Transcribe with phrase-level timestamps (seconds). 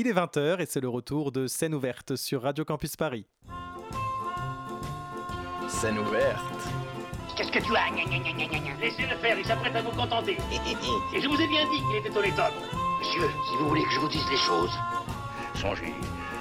[0.00, 3.26] Il est 20h et c'est le retour de Scène ouverte sur Radio Campus Paris.
[5.66, 6.38] Scène ouverte.
[7.36, 7.90] Qu'est-ce que tu as?
[8.80, 10.38] Laissez-le faire, il s'apprête à vous contenter.
[11.12, 12.40] Et je vous ai bien dit qu'il était honnête
[13.00, 14.70] Monsieur, si vous voulez que je vous dise les choses,
[15.56, 15.92] songez,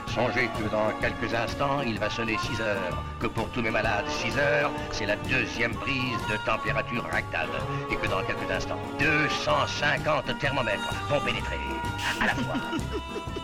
[0.06, 3.04] Songez que dans quelques instants, il va sonner 6 heures.
[3.20, 7.50] Que pour tous mes malades, 6 heures, c'est la deuxième prise de température rectale.
[7.90, 11.58] Et que dans quelques instants, 250 thermomètres vont pénétrer
[12.22, 12.56] à la fois.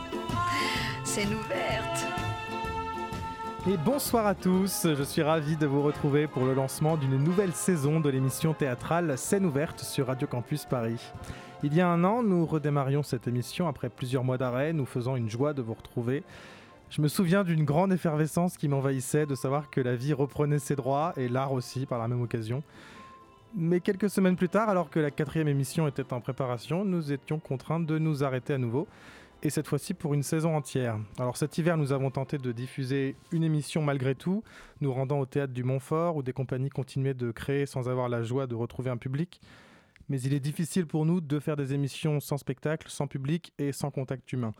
[1.13, 2.07] Scène ouverte.
[3.71, 7.51] Et bonsoir à tous, je suis ravi de vous retrouver pour le lancement d'une nouvelle
[7.51, 10.99] saison de l'émission théâtrale Scène ouverte sur Radio Campus Paris.
[11.61, 15.15] Il y a un an, nous redémarrions cette émission après plusieurs mois d'arrêt, nous faisant
[15.15, 16.23] une joie de vous retrouver.
[16.89, 20.75] Je me souviens d'une grande effervescence qui m'envahissait de savoir que la vie reprenait ses
[20.75, 22.63] droits et l'art aussi par la même occasion.
[23.55, 27.37] Mais quelques semaines plus tard, alors que la quatrième émission était en préparation, nous étions
[27.37, 28.87] contraints de nous arrêter à nouveau
[29.43, 30.97] et cette fois-ci pour une saison entière.
[31.19, 34.41] Alors cet hiver, nous avons tenté de diffuser une émission malgré tout,
[34.79, 38.23] nous rendant au théâtre du Montfort où des compagnies continuaient de créer sans avoir la
[38.23, 39.41] joie de retrouver un public.
[40.07, 43.73] Mais il est difficile pour nous de faire des émissions sans spectacle, sans public et
[43.73, 44.53] sans contact humain.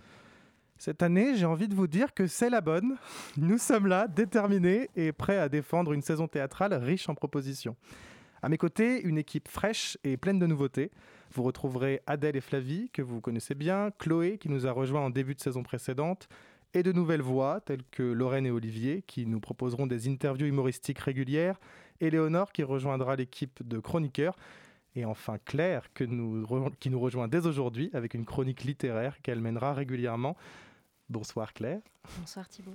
[0.78, 2.98] Cette année, j'ai envie de vous dire que c'est la bonne.
[3.38, 7.78] Nous sommes là, déterminés et prêts à défendre une saison théâtrale riche en propositions.
[8.42, 10.92] À mes côtés, une équipe fraîche et pleine de nouveautés.
[11.34, 15.10] Vous retrouverez Adèle et Flavie, que vous connaissez bien, Chloé, qui nous a rejoint en
[15.10, 16.30] début de saison précédente,
[16.76, 21.00] et de nouvelles voix, telles que Lorraine et Olivier, qui nous proposeront des interviews humoristiques
[21.00, 21.60] régulières,
[22.02, 22.12] et
[22.54, 24.36] qui rejoindra l'équipe de chroniqueurs,
[24.96, 30.38] et enfin Claire, qui nous rejoint dès aujourd'hui avec une chronique littéraire qu'elle mènera régulièrement.
[31.14, 31.80] Bonsoir Claire.
[32.20, 32.74] Bonsoir Thibault.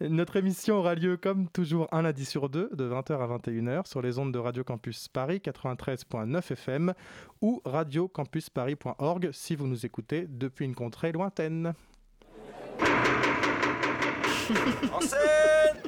[0.00, 4.02] Notre émission aura lieu comme toujours un lundi sur deux, de 20h à 21h, sur
[4.02, 6.92] les ondes de Radio Campus Paris 93.9 FM
[7.40, 11.72] ou radiocampusparis.org si vous nous écoutez depuis une contrée lointaine.
[14.92, 15.82] en scène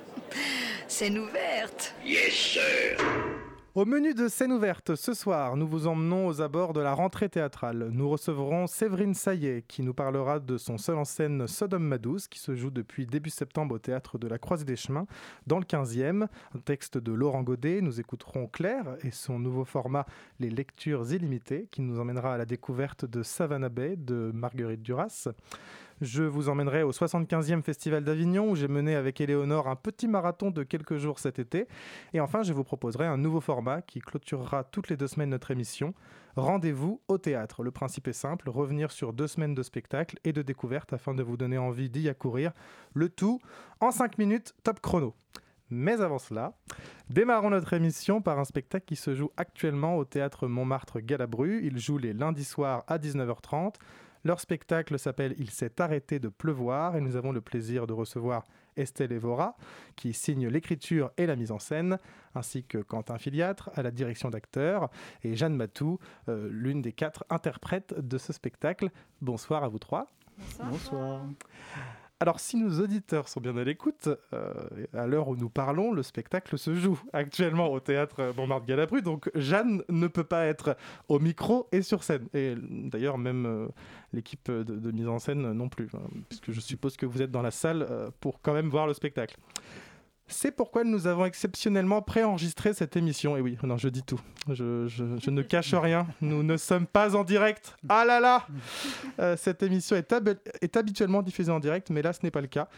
[0.87, 3.50] Scène ouverte Yes sir
[3.81, 7.31] au menu de scène ouverte, ce soir, nous vous emmenons aux abords de la rentrée
[7.31, 7.89] théâtrale.
[7.91, 12.41] Nous recevrons Séverine Saillet, qui nous parlera de son seul en scène Sodome Madouce, qui
[12.41, 15.07] se joue depuis début septembre au théâtre de la Croisée des Chemins,
[15.47, 16.27] dans le 15e.
[16.55, 17.81] Un texte de Laurent Godet.
[17.81, 20.05] Nous écouterons Claire et son nouveau format
[20.41, 25.29] Les Lectures Illimitées, qui nous emmènera à la découverte de Savannah Bay de Marguerite Duras.
[26.01, 30.51] Je vous emmènerai au 75e Festival d'Avignon où j'ai mené avec Éléonore un petit marathon
[30.51, 31.67] de quelques jours cet été.
[32.15, 35.51] Et enfin, je vous proposerai un nouveau format qui clôturera toutes les deux semaines notre
[35.51, 35.93] émission.
[36.37, 37.63] Rendez-vous au théâtre.
[37.63, 41.23] Le principe est simple, revenir sur deux semaines de spectacle et de découverte afin de
[41.23, 42.53] vous donner envie d'y accourir.
[42.95, 43.39] Le tout
[43.81, 45.15] en 5 minutes, top chrono.
[45.71, 46.55] Mais avant cela,
[47.11, 51.61] démarrons notre émission par un spectacle qui se joue actuellement au théâtre Montmartre-Galabru.
[51.63, 53.75] Il joue les lundis soirs à 19h30.
[54.25, 58.45] Leur spectacle s'appelle Il s'est arrêté de pleuvoir et nous avons le plaisir de recevoir
[58.77, 59.57] Estelle Evora
[59.97, 61.99] qui signe l'écriture et la mise en scène,
[62.35, 64.91] ainsi que Quentin Filiatre à la direction d'acteurs
[65.23, 65.99] et Jeanne Matou,
[66.29, 68.91] euh, l'une des quatre interprètes de ce spectacle.
[69.21, 70.07] Bonsoir à vous trois.
[70.39, 70.71] Bonsoir.
[70.71, 71.27] Bonsoir.
[72.23, 74.53] Alors, si nos auditeurs sont bien à l'écoute, euh,
[74.93, 79.01] à l'heure où nous parlons, le spectacle se joue actuellement au théâtre Montmartre-Galabru.
[79.01, 80.77] Donc, Jeanne ne peut pas être
[81.09, 82.29] au micro et sur scène.
[82.35, 83.69] Et d'ailleurs, même euh,
[84.13, 87.41] l'équipe de, mise en scène non plus, hein, puisque je suppose que vous êtes dans
[87.41, 89.39] la salle euh, pour quand même voir le spectacle.
[90.31, 93.37] C'est pourquoi nous avons exceptionnellement préenregistré cette émission.
[93.37, 94.21] Et oui, non, je dis tout.
[94.49, 96.07] Je, ne cache rien.
[96.21, 97.77] Nous ne sommes pas en direct.
[97.89, 98.47] Ah là là
[99.19, 102.69] euh, Cette émission est, habituellement diffusée en direct, mais là, ce n'est pas le cas.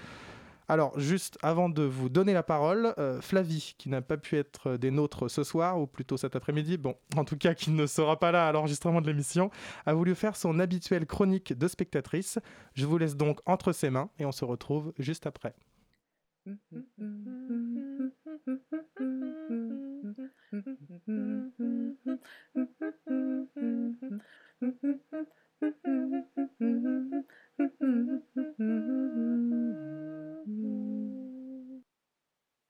[0.69, 4.77] Alors, juste avant de vous donner la parole, euh, Flavie, qui n'a pas pu être
[4.77, 8.19] des nôtres ce soir, ou plutôt cet après-midi, bon, en tout cas qui ne sera
[8.19, 9.51] pas là à l'enregistrement de l'émission,
[9.85, 12.39] a voulu faire son habituelle chronique de spectatrice.
[12.75, 15.55] Je vous laisse donc entre ses mains et on se retrouve juste après.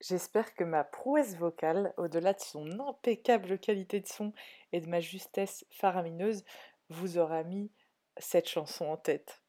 [0.01, 4.35] J'espère que ma prouesse vocale, au-delà de son impeccable qualité de son
[4.73, 6.45] et de ma justesse faramineuse,
[6.91, 7.71] vous aura mis
[8.19, 9.42] cette chanson en tête.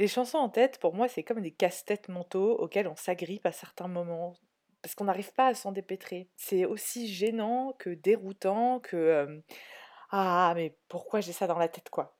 [0.00, 3.52] Les chansons en tête, pour moi, c'est comme des casse-têtes mentaux auxquels on s'agrippe à
[3.52, 4.32] certains moments,
[4.80, 6.30] parce qu'on n'arrive pas à s'en dépêtrer.
[6.38, 9.42] C'est aussi gênant que déroutant que
[10.10, 12.16] ah mais pourquoi j'ai ça dans la tête quoi?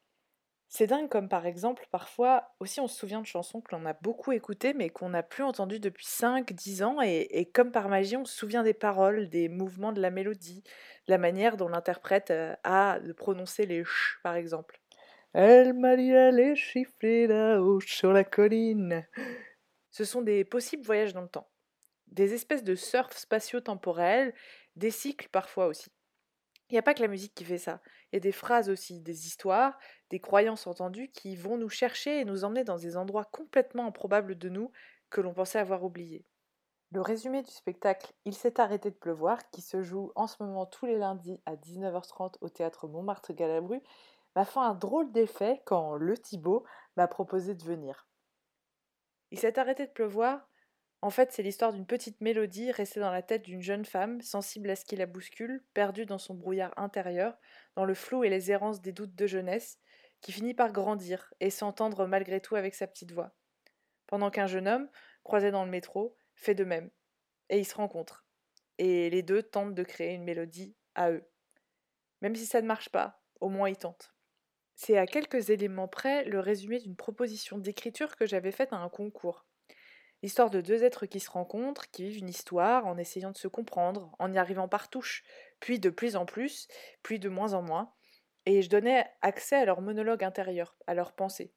[0.69, 3.95] C'est dingue comme par exemple parfois aussi on se souvient de chansons que l'on a
[3.95, 8.27] beaucoup écoutées mais qu'on n'a plus entendues depuis 5-10 ans et, comme par magie on
[8.27, 10.65] se souvient des paroles, des mouvements de la mélodie,
[11.09, 14.80] la manière dont l'interprète euh, a de prononcer les ch par exemple.
[15.33, 19.07] Elle m'a dit d'aller chiffrer là-haut sur la colline.
[19.91, 21.49] Ce sont des possibles voyages dans le temps,
[22.09, 24.35] des espèces de surf spatio-temporel,
[24.77, 25.91] des cycles parfois aussi.
[26.69, 27.81] Il n'y a pas que la musique qui fait ça.
[28.11, 29.79] Il y a des phrases aussi, des histoires,
[30.11, 34.37] des croyances entendues qui vont nous chercher et nous emmener dans des endroits complètement improbables
[34.37, 34.73] de nous
[35.11, 36.25] que l'on pensait avoir oubliés.
[36.93, 40.67] Le résumé du spectacle Il s'est arrêté de pleuvoir, qui se joue en ce moment
[40.67, 43.81] tous les lundis à 19h30 au théâtre Montmartre-Galabru,
[44.35, 46.65] m'a fait un drôle d'effet quand le Thibault
[46.97, 48.09] m'a proposé de venir.
[49.31, 50.49] Il s'est arrêté de pleuvoir.
[51.03, 54.69] En fait, c'est l'histoire d'une petite mélodie restée dans la tête d'une jeune femme, sensible
[54.71, 57.39] à ce qui la bouscule, perdue dans son brouillard intérieur,
[57.75, 59.79] dans le flou et les errances des doutes de jeunesse,
[60.21, 63.33] qui finit par grandir et s'entendre malgré tout avec sa petite voix.
[64.07, 64.91] Pendant qu'un jeune homme,
[65.23, 66.91] croisé dans le métro, fait de même.
[67.49, 68.27] Et ils se rencontrent.
[68.79, 71.25] Et les deux tentent de créer une mélodie à eux.
[72.21, 74.13] Même si ça ne marche pas, au moins ils tentent.
[74.83, 78.89] C'est à quelques éléments près le résumé d'une proposition d'écriture que j'avais faite à un
[78.89, 79.45] concours.
[80.23, 83.47] L'histoire de deux êtres qui se rencontrent, qui vivent une histoire en essayant de se
[83.47, 85.23] comprendre, en y arrivant par touche,
[85.61, 86.67] puis de plus en plus,
[87.03, 87.93] puis de moins en moins,
[88.47, 91.53] et je donnais accès à leur monologue intérieur, à leurs pensées.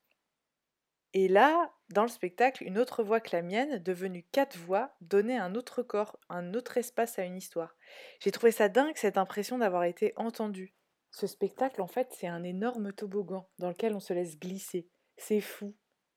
[1.14, 5.38] Et là, dans le spectacle, une autre voix que la mienne, devenue quatre voix, donnait
[5.38, 7.78] un autre corps, un autre espace à une histoire.
[8.20, 10.74] J'ai trouvé ça dingue, cette impression d'avoir été entendue.
[11.14, 14.90] Ce spectacle, en fait, c'est un énorme toboggan dans lequel on se laisse glisser.
[15.16, 15.76] C'est fou,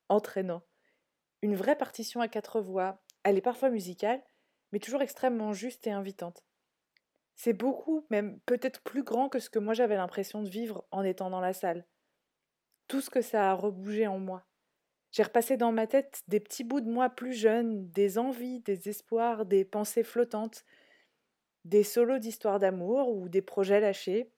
[0.09, 0.63] entraînant.
[1.43, 3.03] Une vraie partition à quatre voix.
[3.23, 4.23] Elle est parfois musicale,
[4.73, 6.45] mais toujours extrêmement juste et invitante.
[7.35, 11.03] C'est beaucoup, même peut-être plus grand que ce que moi j'avais l'impression de vivre en
[11.03, 11.87] étant dans la salle.
[12.89, 14.47] Tout ce que ça a rebougé en moi.
[15.13, 18.89] J'ai repassé dans ma tête des petits bouts de moi plus jeunes, des envies, des
[18.89, 20.65] espoirs, des pensées flottantes,
[21.67, 24.33] des solos d'histoires d'amour ou des projets lâchés,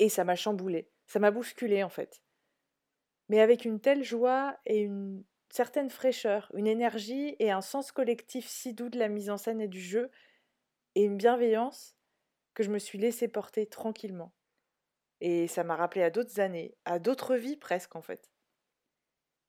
[0.00, 2.22] et ça m'a chamboulé, ça m'a bousculé en fait.
[3.28, 8.48] Mais avec une telle joie et une certaine fraîcheur, une énergie et un sens collectif
[8.48, 10.10] si doux de la mise en scène et du jeu,
[10.94, 11.94] et une bienveillance
[12.54, 14.32] que je me suis laissé porter tranquillement.
[15.20, 18.32] Et ça m'a rappelé à d'autres années, à d'autres vies presque en fait.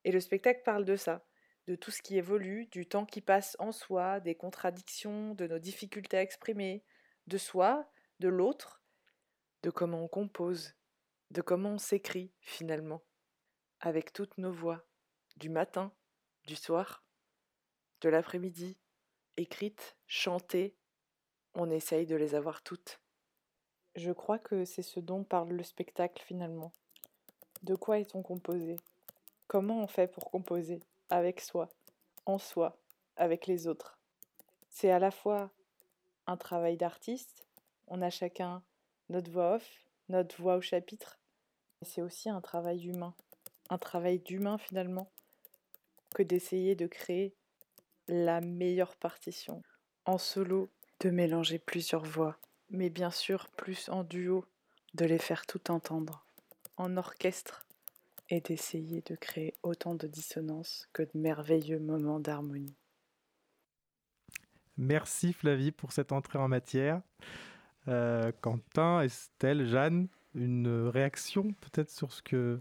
[0.04, 1.24] Et le spectacle parle de ça,
[1.66, 5.58] de tout ce qui évolue, du temps qui passe en soi, des contradictions, de nos
[5.58, 6.84] difficultés à exprimer,
[7.26, 7.90] de soi,
[8.20, 8.81] de l'autre,
[9.62, 10.74] de comment on compose,
[11.30, 13.02] de comment on s'écrit finalement,
[13.80, 14.84] avec toutes nos voix,
[15.36, 15.92] du matin,
[16.46, 17.04] du soir,
[18.00, 18.76] de l'après-midi,
[19.36, 20.76] écrites, chantées,
[21.54, 23.00] on essaye de les avoir toutes.
[23.94, 26.72] Je crois que c'est ce dont parle le spectacle finalement.
[27.62, 28.76] De quoi est-on composé?
[29.46, 30.80] Comment on fait pour composer
[31.10, 31.68] avec soi,
[32.26, 32.78] en soi,
[33.16, 33.98] avec les autres?
[34.68, 35.50] C'est à la fois
[36.26, 37.46] un travail d'artiste,
[37.86, 38.64] on a chacun
[39.12, 41.20] notre voix off, notre voix au chapitre,
[41.80, 43.14] mais c'est aussi un travail humain,
[43.70, 45.10] un travail d'humain finalement,
[46.14, 47.34] que d'essayer de créer
[48.08, 49.62] la meilleure partition.
[50.04, 50.70] En solo,
[51.00, 52.38] de mélanger plusieurs voix,
[52.70, 54.44] mais bien sûr plus en duo,
[54.94, 56.26] de les faire tout entendre.
[56.76, 57.66] En orchestre,
[58.30, 62.74] et d'essayer de créer autant de dissonance que de merveilleux moments d'harmonie.
[64.78, 67.02] Merci Flavie pour cette entrée en matière.
[67.88, 72.60] Euh, Quentin, Estelle, Jeanne, une réaction peut-être sur ce que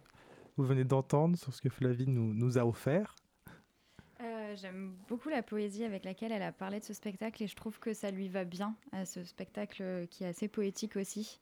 [0.57, 3.15] vous venez d'entendre, sur ce que Flavie nous, a offert?
[4.21, 7.55] Euh, J'aime beaucoup la poésie avec laquelle elle a parlé de ce spectacle et je
[7.55, 11.39] trouve que ça lui va bien à ce spectacle qui est assez poétique aussi.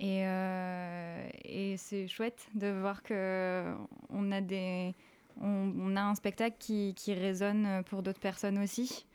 [0.00, 1.28] Et, euh,
[1.76, 3.74] c'est chouette de voir que
[4.10, 9.06] on a un spectacle qui, résonne pour d'autres personnes aussi.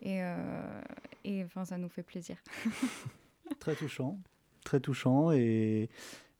[0.00, 0.20] Et,
[1.24, 2.36] et enfin, ça nous fait plaisir.
[3.58, 4.18] très touchant,
[4.64, 5.32] très touchant.
[5.32, 5.88] Et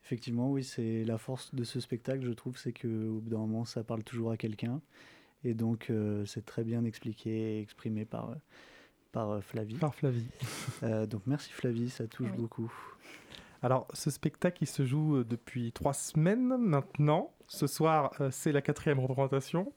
[0.05, 3.65] effectivement, oui, c'est la force de ce spectacle, je trouve, c'est qu'au bout d'un moment,
[3.65, 4.81] ça parle toujours à quelqu'un.
[5.45, 8.35] Et donc, euh, c'est très bien expliqué et exprimé par,
[9.11, 9.75] par Flavie.
[9.75, 10.27] Par Flavie.
[11.09, 12.73] donc, merci Flavie, ça touche beaucoup.
[13.63, 17.33] Alors, ce spectacle, il se joue euh, depuis trois semaines maintenant.
[17.47, 19.73] Ce soir, euh, c'est la quatrième représentation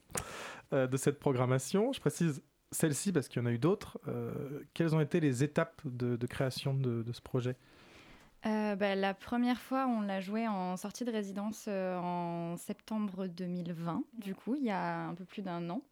[0.72, 1.92] euh, de cette programmation.
[1.92, 3.98] Je précise celle-ci parce qu'il y en a eu d'autres.
[4.74, 7.56] quelles ont été les étapes de, création de, ce projet?
[8.44, 14.34] Bah, la première fois, on l'a joué en sortie de résidence en septembre 2020, du
[14.34, 15.82] coup, il y a un peu plus d'un an.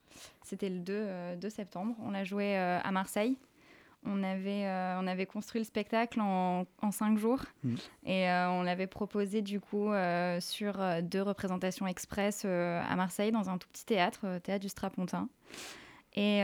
[0.43, 1.97] C'était le 2, 2 septembre.
[2.03, 3.39] On l'a joué à Marseille,
[4.07, 7.75] on avait, euh, on avait construit le spectacle en, cinq jours mm.
[8.07, 13.49] et euh, on l'avait proposé du coup euh, sur deux représentations express à Marseille dans
[13.49, 15.29] un tout petit théâtre, théâtre du Strapontin.
[16.17, 16.41] Et,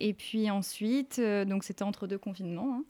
[0.00, 2.80] et puis ensuite, donc c'était entre deux confinements.
[2.80, 2.84] Hein.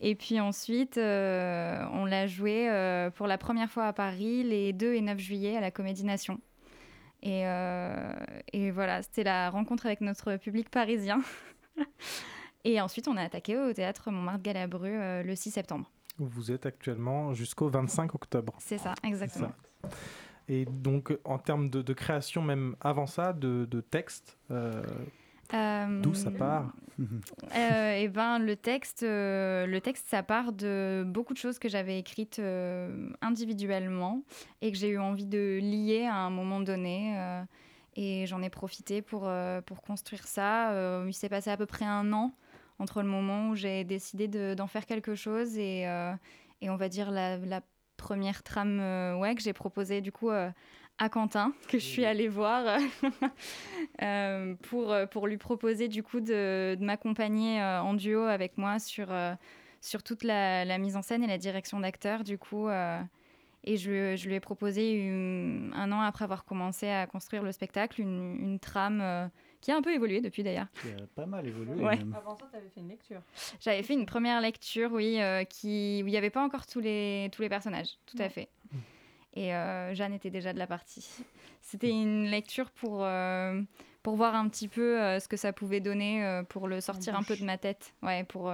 [0.00, 2.68] Et puis ensuite, on l'a joué
[3.16, 6.40] pour la première fois à Paris les 2 et 9 juillet à la Comédie Nation.
[7.22, 7.44] Et,
[8.52, 11.22] et voilà, c'était la rencontre avec notre public parisien.
[12.64, 17.34] et ensuite, on a attaqué au théâtre Montmartre-Galabru le 6 septembre où vous êtes actuellement
[17.34, 18.54] jusqu'au 25 octobre.
[18.58, 19.52] C'est ça, exactement.
[20.48, 24.82] Et donc, en termes de, création, même avant ça, de, de texte, euh,
[25.54, 31.04] euh, d'où ça part euh, Et eh ben, le texte, le texte, ça part de
[31.06, 32.40] beaucoup de choses que j'avais écrites
[33.20, 34.22] individuellement
[34.60, 37.16] et que j'ai eu envie de lier à un moment donné.
[37.96, 39.30] et j'en ai profité pour,
[39.66, 41.02] pour construire ça.
[41.06, 42.34] il s'est passé à peu près un an
[42.80, 46.12] entre le moment où j'ai décidé d'en faire quelque chose et, euh,
[46.62, 47.60] et, on va dire la,
[47.96, 50.50] première trame euh, ouais, que j'ai proposée du coup euh,
[51.00, 52.78] à Quentin, que je suis allée voir
[54.62, 59.08] pour, pour lui proposer du coup de, de m'accompagner en duo avec moi sur,
[59.80, 62.68] sur toute la, la, mise en scène et la direction d'acteur du coup.
[62.68, 65.10] et je, je, lui ai proposé
[65.74, 69.30] un an après avoir commencé à construire le spectacle une, une trame
[69.60, 70.66] qui a un peu évolué depuis d'ailleurs.
[70.80, 71.84] Qui a pas mal évolué.
[72.14, 73.20] Avant ça, tu avais fait une lecture.
[73.60, 76.80] J'avais fait une première lecture, oui, euh, qui, où il n'y avait pas encore tous
[76.80, 78.48] les, tous les personnages, tout à fait.
[79.34, 81.08] Et euh, Jeanne était déjà de la partie.
[81.60, 83.60] C'était une lecture pour, euh,
[84.02, 87.36] pour voir un petit peu ce que ça pouvait donner, pour le sortir un peu
[87.36, 88.50] de ma tête, ouais, pour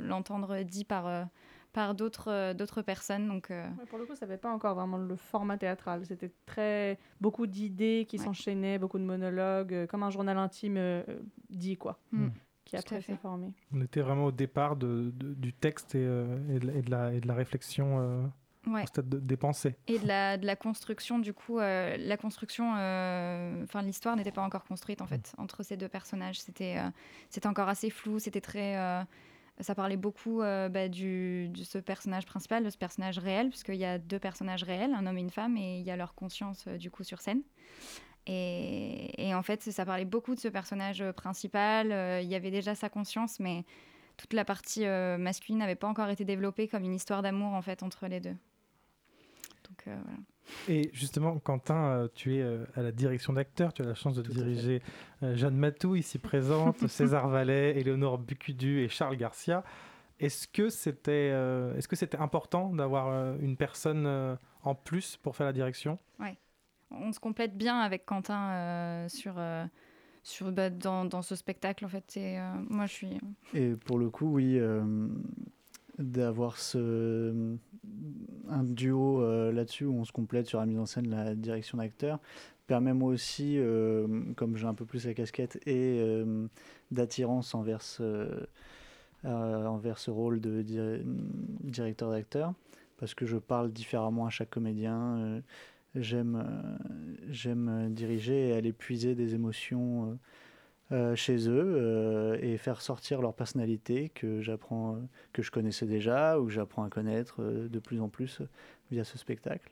[0.00, 1.26] l'entendre dit par
[1.72, 3.28] par d'autres euh, d'autres personnes.
[3.28, 6.04] Donc, euh, pour le coup, ça n'avait pas encore vraiment le format théâtral.
[6.06, 11.04] C'était très beaucoup d'idées qui s'enchaînaient, beaucoup de monologues, euh, comme un journal intime
[11.48, 11.98] dit, quoi.
[12.12, 12.28] Mm.
[12.64, 13.52] Qui a très formé.
[13.72, 17.34] On était vraiment au départ de, du texte et, et, de, la, et, de, la,
[17.34, 18.30] réflexion.
[18.66, 18.82] Ouais.
[18.82, 19.74] Au stade des pensées.
[19.86, 24.64] Et de la, de la construction, du coup, la construction, enfin l'histoire n'était pas encore
[24.64, 26.40] construite en fait entre ces deux personnages.
[26.40, 26.76] C'était
[27.30, 28.76] c'était encore assez flou, c'était très
[29.62, 33.76] ça parlait beaucoup euh, bah, du, de ce personnage principal, de ce personnage réel, puisqu'il
[33.76, 36.14] y a deux personnages réels, un homme et une femme, et il y a leur
[36.14, 37.42] conscience euh, du coup sur scène.
[38.26, 41.86] Et, en fait, ça parlait beaucoup de ce personnage euh, principal.
[42.22, 43.64] il y avait déjà sa conscience, mais
[44.16, 47.82] toute la partie masculine n'avait pas encore été développée comme une histoire d'amour en fait
[47.82, 48.36] entre les deux.
[49.86, 50.18] Donc voilà.
[50.68, 53.72] Et justement, Quentin, euh, tu es euh, à la direction d'acteurs.
[53.72, 54.82] Tu as la chance de diriger
[55.22, 59.64] euh, Jeanne Matou, ici présente, César Vallet, Éléonore Bucudu et Charles Garcia.
[60.18, 61.28] Est-ce que c'était
[61.78, 65.98] est-ce que c'était important d'avoir une personne en plus pour faire la direction?
[66.18, 66.36] Oui.
[66.90, 69.40] On se complète bien avec Quentin sur
[70.22, 72.18] sur, bah, dans, dans, ce spectacle en fait.
[72.18, 73.18] Et, moi je suis.
[73.54, 74.60] Et pour le coup, oui,
[76.00, 77.56] d'avoir ce,
[78.48, 79.09] un duo euh,
[79.60, 82.18] là-dessus où on se complète sur la mise en scène, la direction d'acteur,
[82.66, 86.46] permet moi aussi, euh, comme j'ai un peu plus la casquette, et euh,
[86.90, 88.46] d'attirance envers ce,
[89.24, 90.62] envers ce rôle de
[91.64, 92.54] directeur d'acteur,
[92.98, 95.42] parce que je parle différemment à chaque comédien.
[95.94, 96.78] j'aime,
[97.28, 100.18] j'aime diriger et aller puiser des émotions
[100.92, 104.98] euh, chez eux euh, et faire sortir leur personnalité que j'apprends, euh,
[105.32, 108.42] que je connaissais déjà ou que j'apprends à connaître de plus en plus
[108.90, 109.70] via ce spectacle.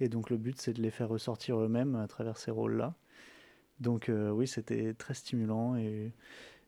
[0.00, 2.94] Et donc le but c'est de les faire ressortir eux-mêmes à travers ces rôles-là.
[3.80, 6.12] Donc oui, c'était très stimulant et,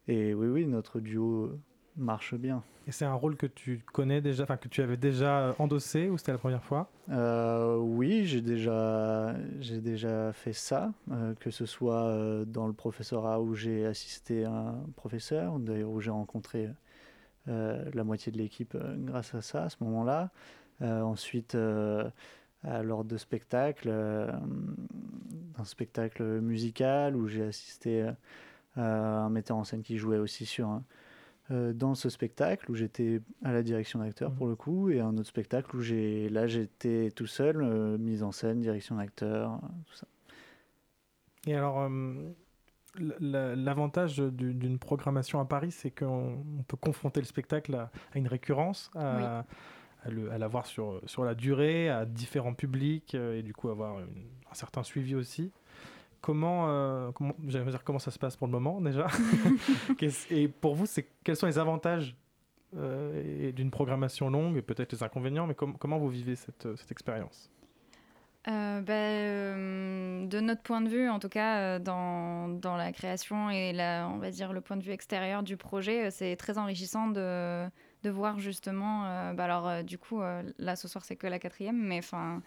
[0.09, 1.53] et oui, oui, notre duo
[1.97, 2.63] marche bien.
[2.87, 6.19] Et c'est un rôle que tu connais déjà, enfin que tu avais déjà endossé ou
[6.19, 6.91] c'était la première fois?
[7.11, 12.75] Euh, Oui, j'ai déjà, j'ai déjà fait ça, euh, que ce soit euh, dans le
[12.75, 16.69] professorat où j'ai assisté un professeur, d'ailleurs où j'ai rencontré
[17.47, 20.31] la moitié de l'équipe grâce à ça à ce moment-là.
[20.81, 21.57] Ensuite,
[22.65, 28.11] lors de spectacles, un spectacle musical où j'ai assisté
[28.77, 30.85] à un metteur en scène qui jouait aussi sur un
[31.51, 34.35] euh, dans ce spectacle où j'étais à la direction d'acteur mmh.
[34.35, 38.23] pour le coup, et un autre spectacle où j'ai là j'étais tout seul, euh, mise
[38.23, 40.07] en scène, direction d'acteur, euh, tout ça.
[41.47, 41.87] Et alors,
[42.99, 49.45] l'avantage d'une programmation à Paris, c'est qu'on peut confronter le spectacle à, une récurrence, à,
[50.11, 55.15] l'avoir sur, sur la durée, à différents publics, et du coup avoir un certain suivi
[55.15, 55.53] aussi.
[56.25, 59.09] Comment, euh, comment, dire comment ça se passe pour le moment déjà.
[60.31, 62.17] Et pour vous, c'est quels sont les avantages
[62.79, 67.51] euh, d'une programmation longue et peut-être les inconvénients, mais comment vous vivez cette, cette expérience?
[68.49, 73.75] Euh, ben, de notre point de vue, en tout cas, dans, dans, la création et
[73.75, 77.67] la, on va dire le point de vue extérieur du projet, c'est très enrichissant de,
[78.05, 79.03] de voir justement.
[79.35, 80.21] Bah alors, du coup,
[80.59, 82.43] là ce soir c'est que la quatrième, mais enfin,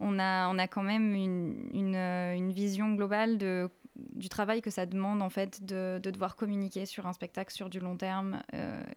[0.00, 3.70] on a, on a quand même une, une, vision globale de
[4.14, 7.80] du travail que ça demande en fait de, devoir communiquer sur un spectacle sur du
[7.80, 8.42] long terme.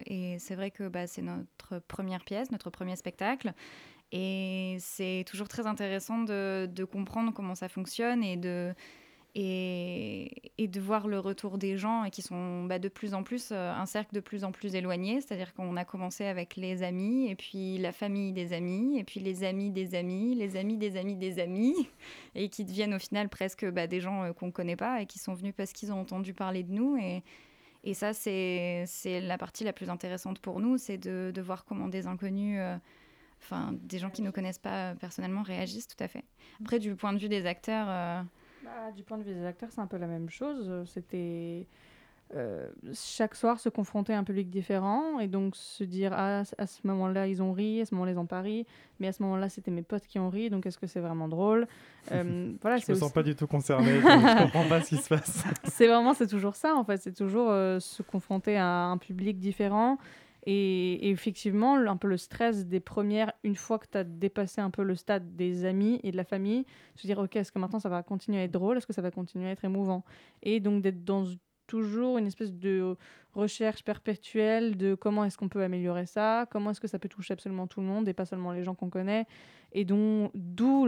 [0.04, 3.54] et c'est vrai que bah, c'est notre première pièce, notre premier spectacle.
[4.12, 8.74] Et c'est toujours très intéressant de, de, comprendre comment ça fonctionne et de,
[9.34, 13.50] et, et, de voir le retour des gens qui sont bah, de plus en plus
[13.52, 15.20] euh, un cercle de plus en plus éloigné.
[15.20, 19.20] C'est-à-dire qu'on a commencé avec les amis, et puis la famille des amis, et puis
[19.20, 21.74] les amis des amis, les amis des amis des amis,
[22.34, 25.06] et qui deviennent au final presque bah, des gens euh, qu'on ne connaît pas et
[25.06, 26.96] qui sont venus parce qu'ils ont entendu parler de nous.
[26.96, 27.22] Et,
[27.84, 31.88] et ça, c'est la partie la plus intéressante pour nous, c'est de, de, voir comment
[31.88, 32.58] des inconnus...
[32.60, 32.76] Euh,
[33.42, 36.24] enfin, des gens qui ne nous connaissent pas personnellement réagissent tout à fait.
[36.60, 38.26] Après, du point de vue des acteurs,
[38.64, 40.70] bah, du point de vue des acteurs, c'est un peu la même chose.
[40.86, 41.66] C'était
[42.36, 46.66] euh, chaque soir se confronter à un public différent et donc se dire ah, à
[46.68, 48.66] ce moment-là ils ont ri, à ce moment-là ils ont pas ri,
[49.00, 51.28] mais à ce moment-là c'était mes potes qui ont ri, donc est-ce que c'est vraiment
[51.28, 51.66] drôle?
[52.12, 55.08] Euh, voilà, Je me sens pas du tout concerné, je comprends pas ce qui se
[55.08, 55.44] passe.
[55.64, 59.38] c'est vraiment, c'est toujours ça en fait, c'est toujours euh, se confronter à un public
[59.38, 59.98] différent
[60.46, 64.70] et, effectivement, un peu le stress des premières, une fois que tu as dépassé un
[64.70, 66.64] peu le stade des amis et de la famille,
[66.96, 68.78] se dire, OK, est-ce que maintenant ça va continuer à être drôle?
[68.78, 70.04] Est-ce que ça va continuer à être émouvant?
[70.42, 71.24] Et donc d'être dans
[71.66, 72.96] toujours une espèce de
[73.32, 77.34] recherche perpétuelle de comment est-ce qu'on peut améliorer ça, comment est-ce que ça peut toucher
[77.34, 79.26] absolument tout le monde et pas seulement les gens qu'on connaît,
[79.72, 80.86] et d'où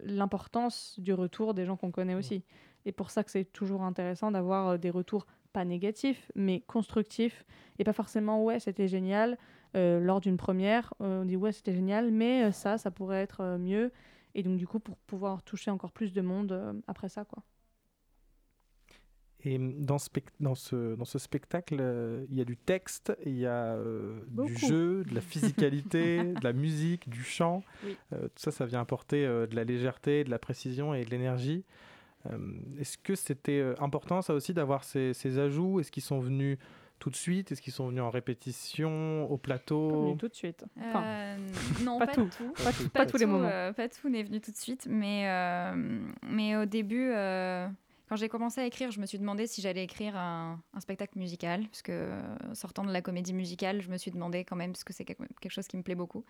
[0.00, 2.42] l'importance du retour des gens qu'on connaît aussi.
[2.86, 7.44] Et pour ça que c'est toujours intéressant d'avoir euh, des retours pas négatif, mais constructif,
[7.78, 9.38] et pas forcément ouais, c'était génial.
[9.74, 13.22] Euh, lors d'une première, euh, on dit ouais, c'était génial, mais euh, ça, ça pourrait
[13.22, 13.90] être mieux.
[14.34, 17.42] Et donc, du coup, pour pouvoir toucher encore plus de monde après ça, quoi.
[19.44, 21.74] Et dans ce, dans ce, dans ce spectacle,
[22.30, 23.76] il y a du texte, il y a
[24.28, 27.64] du jeu, de la physicalité, de la musique, du chant.
[28.10, 31.64] tout ça, ça vient apporter de la légèreté, de la précision et de l'énergie.
[32.30, 32.38] Euh,
[32.78, 35.80] est-ce que c'était euh, important ça aussi d'avoir ces, ajouts?
[35.80, 36.58] Est-ce qu'ils sont venus
[36.98, 37.50] tout de suite?
[37.50, 40.16] Est-ce qu'ils sont venus en répétition, au plateau?
[40.18, 40.64] Tout de suite.
[40.78, 41.36] Euh,
[41.82, 42.28] non, pas, tout.
[42.92, 43.72] Pas, tous les moments.
[43.72, 45.26] pas tout n'est venu tout de suite, mais,
[46.22, 47.12] mais au début,
[48.12, 51.62] quand j'ai commencé à écrire, je me suis demandé si j'allais écrire un, spectacle musical,
[51.68, 52.20] parce que euh,
[52.52, 55.48] sortant de la comédie musicale, je me suis demandé quand même, parce que c'est quelque
[55.48, 56.22] chose qui me plaît beaucoup.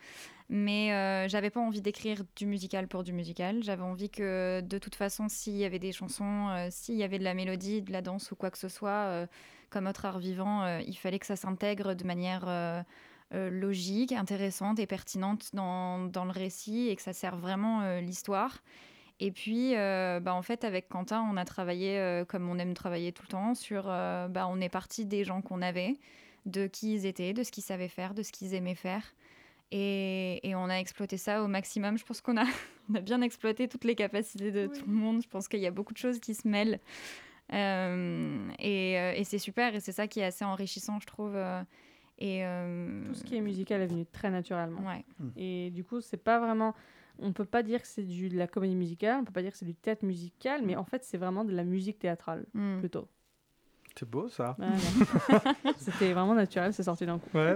[0.48, 3.64] Mais euh, j'avais pas envie d'écrire du musical pour du musical.
[3.64, 7.18] J'avais envie que, de toute façon, s'il y avait des chansons, euh, s'il y avait
[7.18, 9.26] de la mélodie, de la danse ou quoi que ce soit,
[9.68, 12.84] comme autre art vivant, il fallait que ça s'intègre de manière
[13.32, 18.62] logique, intéressante et pertinente dans, dans, le récit et que ça serve vraiment l'histoire.
[19.20, 22.74] Et puis, euh, bah, en fait, avec Quentin, on a travaillé euh, comme on aime
[22.74, 23.84] travailler tout le temps sur.
[23.86, 25.96] Euh, bah, on est parti des gens qu'on avait,
[26.46, 29.14] de qui ils étaient, de ce qu'ils savaient faire, de ce qu'ils aimaient faire.
[29.70, 31.96] Et, on a exploité ça au maximum.
[31.96, 32.44] Je pense qu'on a,
[32.94, 35.22] a bien exploité toutes les capacités de tout le monde.
[35.22, 36.80] Je pense qu'il y a beaucoup de choses qui se mêlent.
[37.50, 39.74] et, c'est super.
[39.74, 41.36] Et c'est ça qui est assez enrichissant, je trouve.
[42.18, 42.44] et,
[43.06, 44.86] Tout ce qui est musical est venu très naturellement.
[44.86, 45.04] Ouais.
[45.18, 45.28] Mmh.
[45.36, 46.74] Et du coup, c'est pas vraiment
[47.18, 49.58] on peut pas dire que c'est de la comédie musicale, on peut pas dire que
[49.58, 52.78] c'est du théâtre musical, mais en fait, c'est vraiment de la musique théâtrale, hmm.
[52.78, 53.08] plutôt.
[53.98, 54.56] C'est beau ça.
[55.78, 57.36] C'était vraiment naturel, c'est sorti d'un coup.
[57.36, 57.54] Ouais,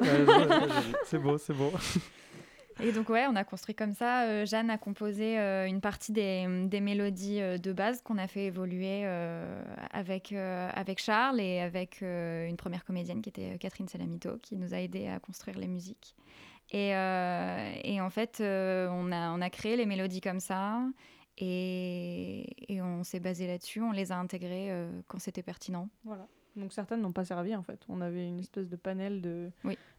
[1.07, 1.73] c'est beau, c'est beau.
[2.81, 4.25] Et donc ouais, on a construit comme ça.
[4.25, 8.45] Euh, Jeanne a composé euh, une partie des, mélodies euh, de base qu'on a fait
[8.45, 9.07] évoluer
[9.93, 14.79] avec, avec Charles et avec une première comédienne qui était Catherine Salamito qui nous a
[14.79, 16.15] aidé à construire les musiques.
[16.75, 20.83] Euh, et, en fait, euh, on, a, on a créé les mélodies comme ça.
[21.39, 25.91] Et, et on s'est basé là-dessus, on les a intégrées euh, quand c'était pertinent.
[26.05, 26.27] Voilà.
[26.57, 27.85] Donc certaines n'ont pas servi en fait.
[27.91, 29.51] On avait une espèce de panel de,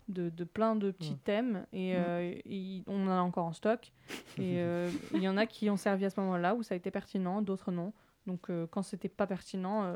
[0.08, 1.95] de, de, plein de petits thèmes et,
[2.88, 3.91] on en a encore en stock.
[4.39, 4.60] Et
[5.13, 7.43] il y en a qui ont servi à ce moment-là où ça a été pertinent,
[7.43, 7.93] d'autres non.
[8.25, 9.93] Donc quand c'était pas pertinent,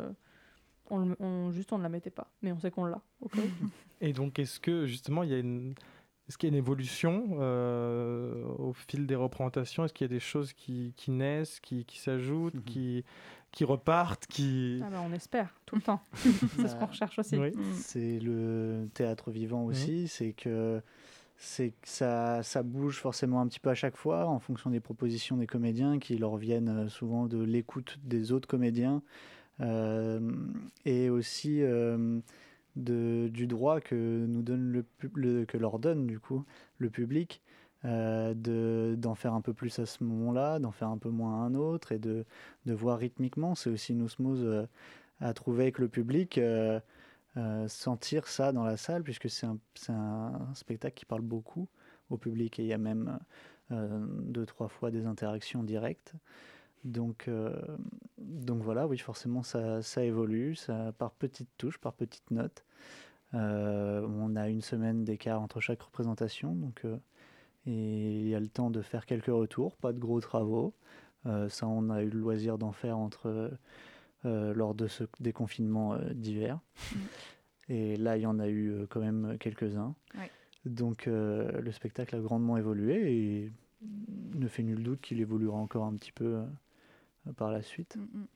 [0.91, 2.31] on, on, juste on ne la mettait pas.
[2.43, 3.01] Mais on sait qu'on l'a.
[4.01, 5.73] et donc est-ce que justement il y a une
[6.31, 9.83] est-ce qu'il y a une évolution euh, au fil des représentations?
[9.83, 12.63] Est-ce qu'il y a des choses qui, naissent, qui, s'ajoutent, mhm.
[12.63, 13.03] qui,
[13.51, 14.79] qui repartent qui...
[14.81, 16.01] Ah bah, on espère, tout le temps.
[16.15, 17.35] c'est ce qu'on recherche aussi.
[17.35, 17.51] Mm.
[17.73, 20.81] C'est le théâtre vivant aussi, c'est que
[21.35, 25.35] c'est ça, ça bouge forcément un petit peu à chaque fois en fonction des propositions
[25.35, 29.01] des comédiens qui leur viennent euh, souvent de l'écoute des autres comédiens
[29.59, 30.31] euh,
[30.85, 31.61] et aussi
[32.75, 36.45] de, du droit que nous donne le, que leur donne du coup
[36.77, 37.41] le public
[37.83, 41.41] euh, de d'en faire un peu plus à ce moment-là, d'en faire un peu moins
[41.41, 42.25] à un autre et de,
[42.67, 43.55] de voir rythmiquement.
[43.55, 44.67] C'est aussi une osmose euh,
[45.19, 46.79] à trouver avec le public, euh,
[47.67, 49.57] sentir ça dans la salle puisque c'est un,
[49.89, 51.67] un, spectacle qui parle beaucoup
[52.11, 53.19] au public et il y a même
[53.71, 56.13] deux trois fois des interactions directes.
[56.83, 57.53] Donc, euh,
[58.17, 62.65] donc voilà, oui, forcément, ça, ça évolue, ça, par petites touches, par petites notes.
[63.33, 66.97] Euh, on a une semaine d'écart entre chaque représentation, donc euh,
[67.65, 70.73] et il y a le temps de faire quelques retours, pas de gros travaux.
[71.49, 73.51] Ça, on a eu le loisir d'en faire entre
[74.23, 76.59] lors de ce déconfinement d'hiver.
[77.69, 79.93] Et là, il y en a eu quand même quelques-uns.
[80.15, 80.31] Ouais.
[80.65, 83.51] Donc le spectacle a grandement évolué et
[84.33, 86.41] ne fait nul doute qu'il évoluera encore un petit peu
[87.37, 87.95] par la suite.
[87.97, 88.27] Mm, mm.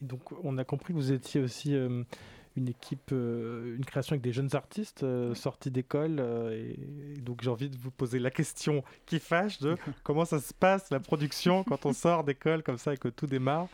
[0.00, 2.04] Et donc, on a compris que vous étiez aussi euh,
[2.56, 6.18] une équipe, euh, une création avec des jeunes artistes euh, sortis d'école.
[6.20, 10.24] euh, et, et donc, j'ai envie de vous poser la question qui fâche de comment
[10.24, 13.68] ça se passe la production quand on sort d'école comme ça et que tout démarre.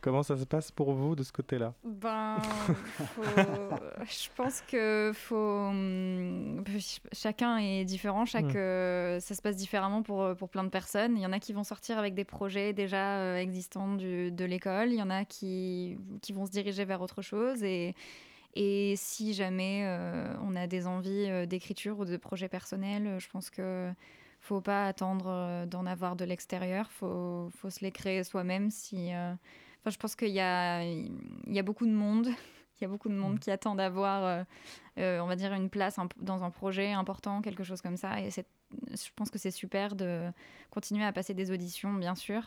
[0.00, 1.74] Comment ça se passe pour vous de ce côté-là?
[1.84, 2.38] Ben,
[3.14, 5.70] faut- je pense que faut.
[6.78, 8.56] ch- Chacun est différent, chaque, Mm.
[8.56, 11.16] euh, ça se passe différemment pour, pour plein de personnes.
[11.16, 14.44] Il y en a qui vont sortir avec des projets déjà euh, existants du- de
[14.44, 17.62] l'école, il y en a qui, qui vont se diriger vers autre chose.
[17.62, 17.94] Et,
[18.54, 23.18] et si jamais euh, on a des envies euh, d'écriture ou de projets personnels, euh,
[23.18, 23.92] je pense que
[24.40, 29.12] faut pas attendre euh, d'en avoir de l'extérieur, faut, faut se les créer soi-même si.
[29.12, 29.34] euh,
[29.80, 31.10] Enfin, je pense qu'il y a, il
[31.48, 32.28] y a beaucoup de monde.
[32.80, 34.42] Il y a beaucoup de monde qui attend d'avoir, euh,
[34.96, 38.22] euh, on va dire, une place dans un projet important, quelque chose comme ça.
[38.22, 40.30] Et je pense que c'est super de
[40.70, 42.40] continuer à passer des auditions, bien sûr.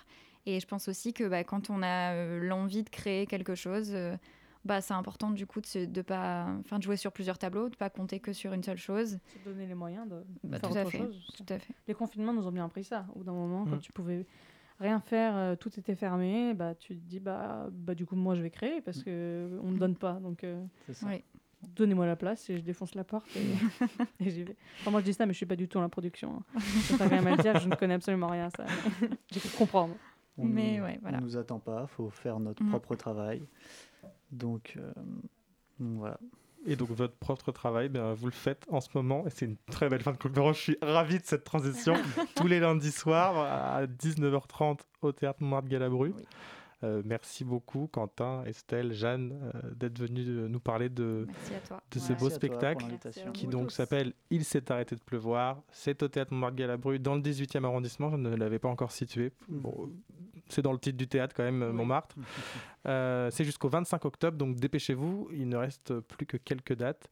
[0.48, 3.92] Et je pense aussi que bah, quand on a euh, l'envie de créer quelque chose,
[3.94, 4.18] euh,
[4.66, 7.70] bah, c'est important du coup de, se- de pas, enfin, de jouer sur plusieurs tableaux,
[7.70, 9.20] de pas compter que sur une seule chose.
[9.36, 10.98] Se donner les moyens de Bah, faire tout à autre fait.
[10.98, 11.28] chose.
[11.38, 11.76] Tout à fait.
[11.88, 13.06] Les confinements nous ont bien appris ça.
[13.14, 13.82] Au bout d'un moment, quand Mm.
[13.82, 14.26] tu pouvais
[14.80, 18.36] rien faire, euh, tout était fermé, bah tu te dis bah, bah du coup moi
[18.36, 19.04] je vais créer parce Mm.
[19.04, 20.14] que on me donne pas.
[20.14, 21.08] Donc euh, C'est ça.
[21.08, 21.24] Oui.
[21.76, 23.40] donnez-moi la place et je défonce la porte et,
[24.26, 24.56] et j'y vais.
[24.82, 26.44] Enfin, moi je dis ça, mais je suis pas du tout dans la production.
[26.56, 26.60] hein.
[26.90, 28.66] Je pas rien mal dire, je ne connais absolument rien à ça.
[29.32, 29.96] J'ai pu comprendre.
[30.38, 31.20] On Mais nous, ouais, voilà.
[31.20, 32.70] on nous attend pas, faut faire notre Mm.
[32.70, 33.42] propre travail.
[34.32, 34.92] Donc, euh,
[35.80, 36.20] donc voilà.
[36.66, 39.26] Et donc, votre propre travail, ben, vous le faites en ce moment.
[39.28, 40.58] Et c'est une très belle fin de conférence.
[40.58, 41.94] Je suis ravi de cette transition.
[42.36, 46.14] Tous les lundis soirs à 19h30 au Théâtre Montmartre Galabru.
[46.16, 46.24] Oui.
[46.84, 51.28] Euh, merci beaucoup, Quentin, Estelle, Jeanne, euh, d'être venus euh, nous parler de,
[51.92, 52.10] de ce Ouais.
[52.10, 53.32] beau Merci à toi pour spectacle l'invitation.
[53.32, 53.76] qui donc tous.
[53.76, 55.62] s'appelle Il s'est arrêté de pleuvoir.
[55.72, 58.10] C'est au Théâtre Montmartre Galabru dans le 18e arrondissement.
[58.12, 59.32] Je ne l'avais pas encore situé.
[59.48, 59.90] Bon,
[60.50, 61.78] c'est dans le titre du théâtre quand même, euh, Oui.
[61.78, 62.16] Montmartre.
[62.86, 65.30] Euh, c'est jusqu'au 25 octobre, donc dépêchez-vous.
[65.32, 67.10] Il ne reste plus que quelques dates.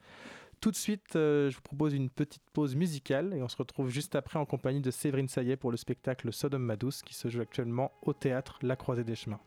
[0.59, 3.89] Tout de suite, euh, je vous propose une petite pause musicale et on se retrouve
[3.89, 7.39] juste après en compagnie de Séverine Saillet pour le spectacle Sodome Madouce qui se joue
[7.39, 9.39] actuellement au théâtre La Croisée des Chemins.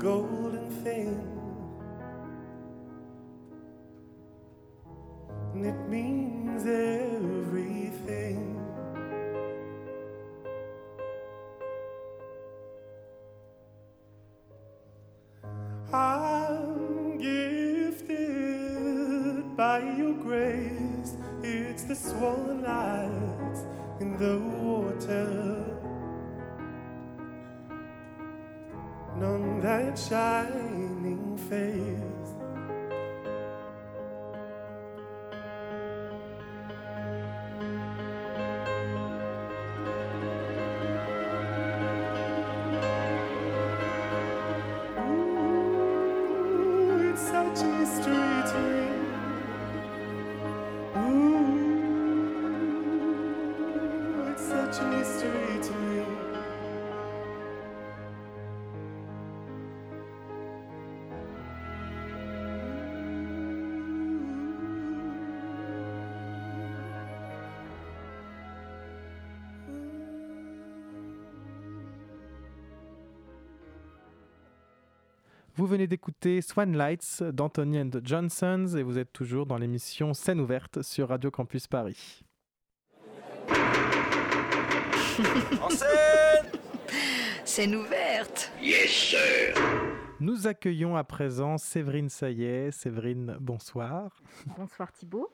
[0.00, 0.39] go.
[75.60, 80.14] Vous venez d'écouter Swan Lights d'Anthony and the Johnsons et vous êtes toujours dans l'émission
[80.14, 82.22] Scène ouverte sur Radio Campus Paris.
[85.60, 86.46] En scène
[87.44, 88.50] Scène ouverte.
[88.62, 89.54] Yes, sir.
[90.18, 92.70] Nous accueillons à présent Séverine Saillet.
[92.70, 94.22] Séverine, bonsoir.
[94.56, 95.30] Bonsoir Thibault.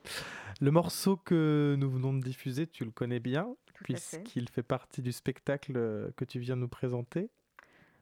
[0.59, 3.83] Le morceau que nous venons de diffuser, tu le connais bien, à fait.
[3.85, 7.29] puisqu'il fait partie du spectacle que tu viens nous présenter.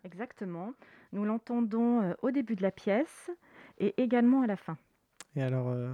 [0.06, 0.74] Exactement.
[1.12, 3.30] Nous l'entendons euh, au début de la pièce
[3.78, 4.78] et également à la fin.
[5.36, 5.92] Et alors, euh,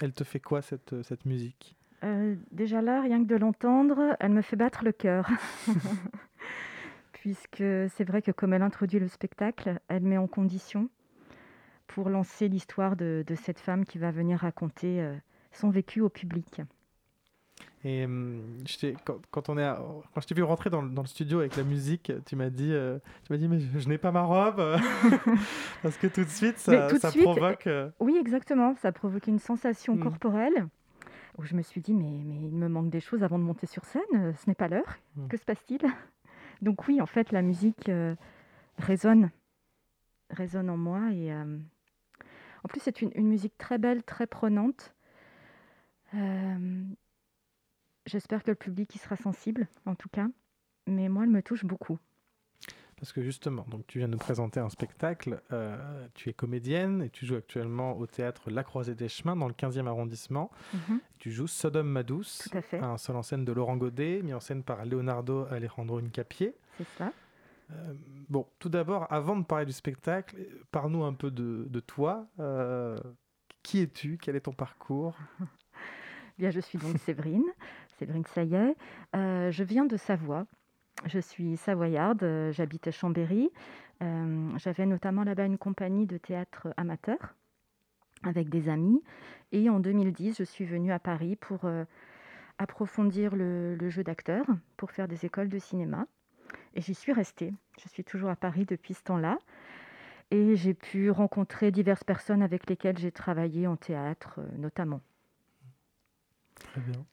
[0.00, 1.76] elle te fait quoi cette, cette musique?
[2.02, 5.28] Euh, déjà là, rien que de l'entendre, elle me fait battre le cœur.
[7.12, 10.88] Puisque c'est vrai que comme elle introduit le spectacle, elle met en condition
[11.86, 15.14] pour lancer l'histoire de, de cette femme qui va venir raconter euh,
[15.52, 16.62] son vécu au public.
[17.82, 18.06] Et
[18.78, 19.82] t'ai- quand, quand on est à-
[20.14, 22.50] quand je t'ai vu rentrer dans, le- dans le studio avec la musique, tu m'as
[22.50, 24.60] dit, euh, tu m'as dit mais je, je n'ai pas ma robe
[25.82, 27.66] parce que tout de suite ça, Mais tout de ça suite, provoque.
[27.66, 28.74] euh, Oui, exactement.
[28.76, 30.00] Ça a provoqué une sensation Mm.
[30.02, 30.66] corporelle
[31.38, 33.66] où je me suis dit, mais, mais il me manque des choses avant de monter
[33.66, 34.02] sur scène.
[34.14, 34.98] euh, Ce n'est pas l'heure.
[35.16, 35.28] Mm.
[35.28, 35.80] Que se passe-t-il?
[36.60, 38.14] Donc oui, en fait, la musique euh,
[38.76, 39.30] résonne,
[40.28, 41.00] résonne en moi.
[41.12, 41.56] Et euh,
[42.62, 44.94] en plus, c'est une, une musique très belle, très prenante.
[46.14, 46.82] Euh,
[48.06, 50.28] J'espère que le public y sera sensible, en tout cas.
[50.86, 51.98] Mais moi, elle me touche beaucoup.
[52.96, 55.40] Parce que justement, donc tu viens de nous présenter un spectacle.
[55.52, 59.48] euh, tu es comédienne et tu joues actuellement au théâtre La Croisée des Chemins dans
[59.48, 60.50] le 15e arrondissement.
[60.74, 64.20] Mhm, Tu joues Sodome Madouce, tout à fait, un seul en scène de Laurent Godet,
[64.22, 66.54] mis en scène par Leonardo Alejandro Incapié.
[66.76, 67.12] c'est ça.
[67.70, 67.94] Euh,
[68.28, 70.36] bon, tout d'abord, avant de parler du spectacle,
[70.70, 72.26] parle-nous un peu de, de toi.
[72.38, 72.98] Euh,
[73.62, 74.18] qui es-tu?
[74.20, 75.16] Quel est ton parcours?
[76.38, 77.44] Bien, je suis donc Séverine,
[78.26, 78.76] Saillet.
[79.14, 80.46] Euh, je viens de Savoie.
[81.06, 83.50] Je suis savoyarde, euh, j'habite à Chambéry.
[84.02, 87.34] Euh, J'avais notamment là-bas une compagnie de théâtre amateur
[88.22, 89.02] avec des amis.
[89.52, 91.60] Et en 2010, je suis venue à Paris pour
[92.58, 94.44] approfondir le, le jeu d'acteur,
[94.76, 96.06] pour faire des écoles de cinéma.
[96.74, 97.52] Et j'y suis restée.
[97.82, 99.38] Je suis toujours à Paris depuis ce temps-là.
[100.30, 105.00] Et j'ai pu rencontrer diverses personnes avec lesquelles j'ai travaillé en théâtre, notamment.
[106.54, 107.04] Très bien.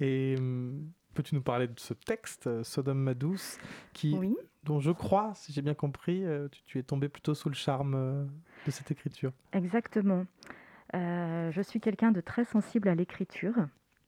[0.00, 3.58] Et hum, peux-tu nous parler de ce texte, euh, Sodome Madouce,
[3.92, 4.36] qui, Oui.
[4.64, 7.54] dont je crois, si j'ai bien compris, euh, tu, tu es tombé plutôt sous le
[7.54, 8.24] charme euh,
[8.66, 10.24] de cette écriture Exactement.
[10.94, 13.54] Euh, je suis quelqu'un de très sensible à l'écriture.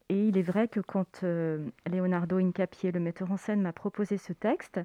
[0.08, 4.18] Et il est vrai que quand euh, Leonardo Incapié, le metteur en scène, m'a proposé
[4.18, 4.80] ce texte,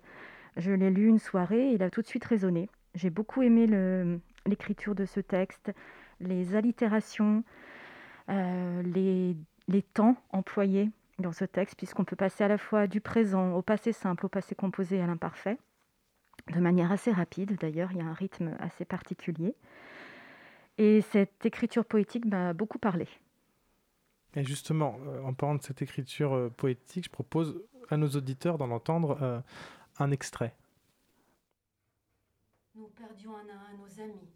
[0.57, 2.69] je l'ai lu une soirée et il a tout de suite résonné.
[2.95, 3.67] J'ai beaucoup aimé
[4.45, 5.71] l'écriture de ce texte,
[6.19, 7.43] les allitérations,
[8.29, 9.35] euh, les,
[9.67, 13.61] les temps employés dans ce texte, puisqu'on peut passer à la fois du présent au
[13.61, 15.57] passé simple, au passé composé et à l'imparfait,
[16.53, 19.55] de manière assez rapide d'ailleurs, il y a un rythme assez particulier.
[20.77, 23.07] Et cette écriture poétique m'a beaucoup parlé.
[24.35, 28.57] Et justement, euh, en parlant de cette écriture euh, poétique, je propose à nos auditeurs
[28.57, 29.41] d'en entendre euh,
[29.97, 30.55] un extrait.
[32.75, 34.29] Nous perdions un à un nos amis,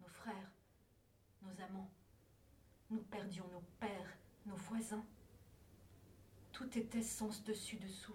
[0.00, 0.50] nos frères,
[1.42, 1.90] nos amants.
[2.88, 4.15] Nous perdions nos pères,
[4.46, 5.04] nos voisins.
[6.52, 8.14] Tout était sens dessus dessous.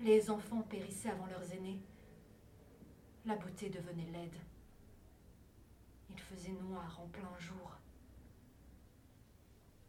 [0.00, 1.80] Les enfants périssaient avant leurs aînés.
[3.26, 4.36] La beauté devenait laide.
[6.10, 7.76] Il faisait noir en plein jour.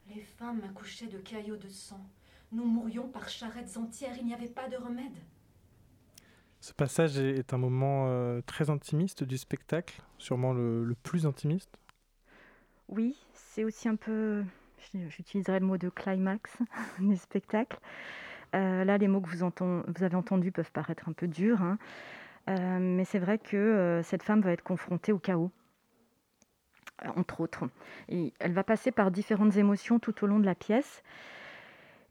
[0.08, 2.04] Les femmes accouchaient de caillots de sang.
[2.52, 4.18] Nous mourions par charrettes entières.
[4.18, 5.18] Il n'y avait pas de remède.
[6.60, 11.80] Ce passage est, un moment euh, très intimiste du spectacle, sûrement le plus intimiste.
[12.90, 14.44] Oui, c'est aussi un peu,
[15.10, 16.58] j'utiliserai le mot de climax
[17.00, 17.78] du spectacle.
[18.56, 21.78] Euh, là, les mots que vous, vous avez entendus peuvent paraître un peu durs, hein.
[22.50, 25.52] Euh, mais c'est vrai que euh, cette femme va être confrontée au chaos,
[27.16, 27.66] entre autres.
[28.10, 31.04] Elle va passer par différentes émotions tout au long de la pièce.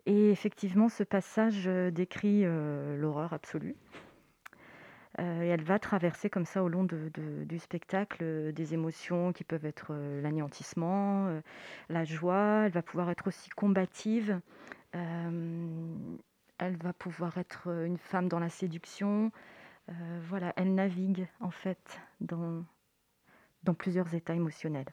[0.06, 3.74] Et effectivement, ce passage décrit l'horreur absolue.
[5.18, 9.66] Euh, elle va traverser comme ça au long du spectacle euh, des émotions qui peuvent
[9.66, 11.40] être euh, l'anéantissement,
[11.88, 12.64] la joie.
[12.66, 14.40] Elle va pouvoir être aussi combative.
[14.92, 19.30] Elle va pouvoir être une femme dans la séduction.
[20.28, 22.64] Voilà, elle navigue en fait dans,
[23.62, 24.88] dans plusieurs états émotionnels.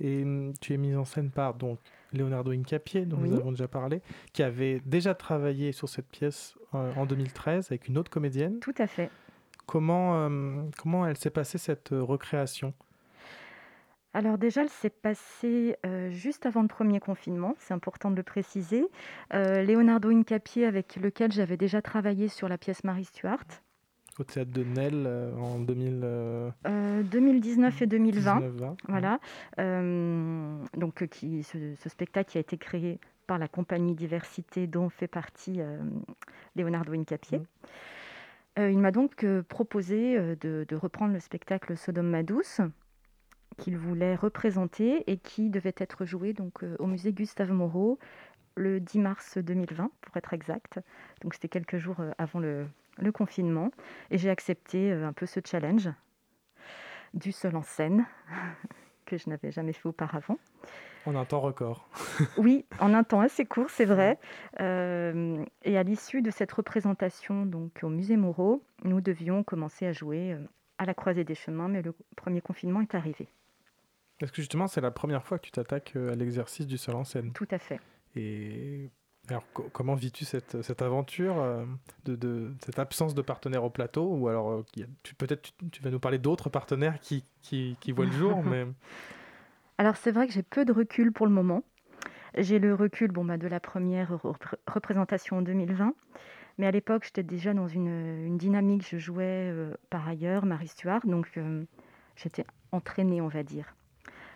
[0.00, 1.78] Et hum, tu es mise en scène par donc
[2.12, 3.30] Leonardo Incapié, dont Oui.
[3.30, 4.00] nous avons déjà parlé,
[4.32, 8.60] qui avait déjà travaillé sur cette pièce euh, en 2013 avec une autre comédienne.
[8.60, 9.10] Tout à fait.
[9.66, 12.72] Comment, euh, comment elle s'est passée cette euh, recréation?
[14.14, 18.22] Alors déjà, elle s'est passée euh, juste avant le premier confinement, c'est important de le
[18.22, 18.86] préciser.
[19.32, 23.44] Leonardo Incapié, avec lequel j'avais déjà travaillé sur la pièce Marie Stuart,
[24.18, 26.00] au théâtre de Nel euh, en 2000.
[26.04, 26.50] Euh,
[27.02, 28.40] 2019 et 2020.
[28.40, 28.76] 19-20.
[28.88, 29.20] Voilà.
[29.58, 34.88] Euh, donc, qui, ce, ce spectacle qui a été créé par la compagnie Diversité, dont
[34.88, 35.78] fait partie euh,
[36.56, 37.42] Leonardo Incapié.
[38.58, 42.60] Euh, il m'a donc euh, proposé euh, de, de reprendre le spectacle Sodome ma douce,
[43.58, 47.98] qu'il voulait représenter et qui devait être joué donc, euh, au musée Gustave Moreau
[48.58, 50.80] le 10 mars 2020, pour être exact.
[51.22, 52.66] Donc, c'était quelques jours euh, avant le,
[52.98, 53.70] le confinement.
[54.10, 55.88] Et j'ai accepté euh, un peu ce challenge
[57.14, 58.04] du seul en scène,
[59.06, 60.38] que je n'avais jamais fait auparavant.
[61.06, 61.88] En un temps record.
[62.36, 64.18] Oui, en un temps assez court, c'est vrai.
[64.60, 69.92] Euh, et à l'issue de cette représentation donc au musée Moreau, nous devions commencer à
[69.92, 70.36] jouer
[70.76, 73.28] à la croisée des chemins, mais le premier confinement est arrivé.
[74.20, 77.04] Parce que justement, c'est la première fois que tu t'attaques à l'exercice du seul en
[77.04, 77.32] scène.
[77.32, 77.80] Tout à fait.
[78.18, 78.90] Et
[79.28, 81.64] alors, co- comment vis-tu cette, cette aventure, euh,
[82.04, 84.06] de, de- cette absence de partenaire au plateau?
[84.14, 84.64] Ou alors, euh,
[85.02, 88.42] tu- peut-être tu, tu vas nous parler d'autres partenaires qui, qui, qui voient le jour,
[88.44, 88.66] mais
[89.78, 91.62] Alors c'est vrai que j'ai peu de recul pour le moment.
[92.36, 95.94] J'ai le recul bon, bah, de la première repré- représentation en 2020.
[96.58, 97.86] Mais à l'époque, j'étais déjà dans une,
[98.26, 98.84] une dynamique.
[98.88, 101.38] Je jouais euh, par ailleurs Marie Stuart, donc
[102.16, 103.76] j'étais entraînée, on va dire.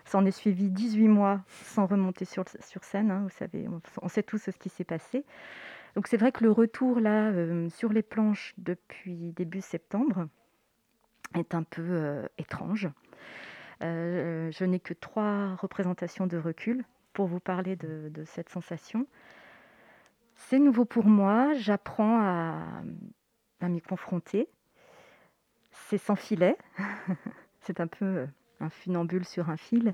[0.05, 3.11] Ça en est suivi 18 mois sans remonter sur, sur scène.
[3.11, 3.67] hein, vous savez,
[4.01, 5.25] on, sait tous ce qui s'est passé.
[5.95, 10.27] Donc c'est vrai que le retour là euh, sur les planches depuis début septembre
[11.35, 12.89] est un peu euh, étrange.
[13.83, 19.07] Euh, je n'ai que trois représentations de recul pour vous parler de, cette sensation.
[20.35, 22.63] C'est nouveau pour moi, j'apprends à,
[23.61, 24.49] m'y confronter.
[25.71, 26.57] C'est sans filet,
[27.61, 28.27] c'est un peu
[28.63, 29.93] un funambule sur un fil,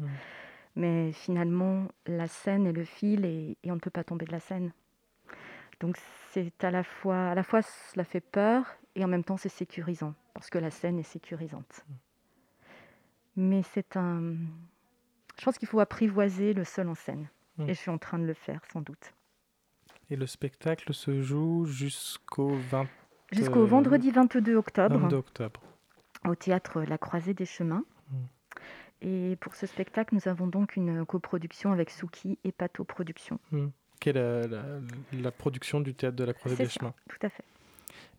[0.76, 4.32] mais finalement la scène est le fil et, et on ne peut pas tomber de
[4.32, 4.72] la scène.
[5.80, 5.98] Donc
[6.32, 9.50] c'est à la fois, à la fois cela fait peur et en même temps c'est
[9.50, 11.86] sécurisant parce que la scène est sécurisante.
[13.36, 14.36] Mais c'est un.
[15.38, 17.28] Je pense qu'il faut apprivoiser le seul en scène.
[17.58, 17.70] Mm.
[17.70, 19.14] Et je suis en train de le faire, sans doute.
[20.10, 22.88] Et le spectacle se joue jusqu'au 20...
[23.32, 25.62] Jusqu'au vendredi 22 octobre, 22 octobre.
[26.28, 27.84] au théâtre La Croisée des Chemins.
[29.02, 33.40] Et pour ce spectacle, nous avons donc une coproduction avec Suki et Pato Productions.
[33.52, 33.68] Hmm.
[34.00, 34.80] Quelle est la, la-
[35.14, 37.44] la production du théâtre de la Croisée des ça, Chemins Tout à fait.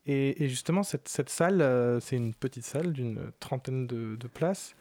[0.06, 4.28] Et, et justement, cette, cette salle, euh, c'est une petite salle d'une trentaine de, de
[4.28, 4.74] places.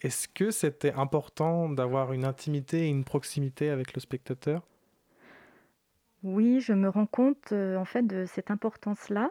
[0.00, 4.62] Est-ce que c'était important d'avoir une intimité et une proximité avec le spectateur?
[6.24, 9.30] Oui, je me rends compte euh, en fait de cette importance-là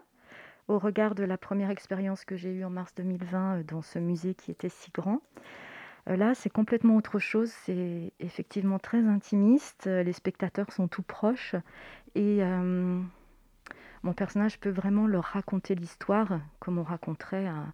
[0.70, 4.00] au regard de la première expérience que j'ai eue en mars 2020 euh, dans ce
[4.00, 5.22] musée qui était si grand.
[6.08, 7.52] Euh, Là, c'est complètement autre chose.
[7.66, 9.88] C'est effectivement très intimiste.
[9.88, 11.56] Euh, Les spectateurs sont tout proches
[12.16, 13.02] et euh,
[14.04, 17.66] mon personnage peut vraiment leur raconter l'histoire comme on raconterait à-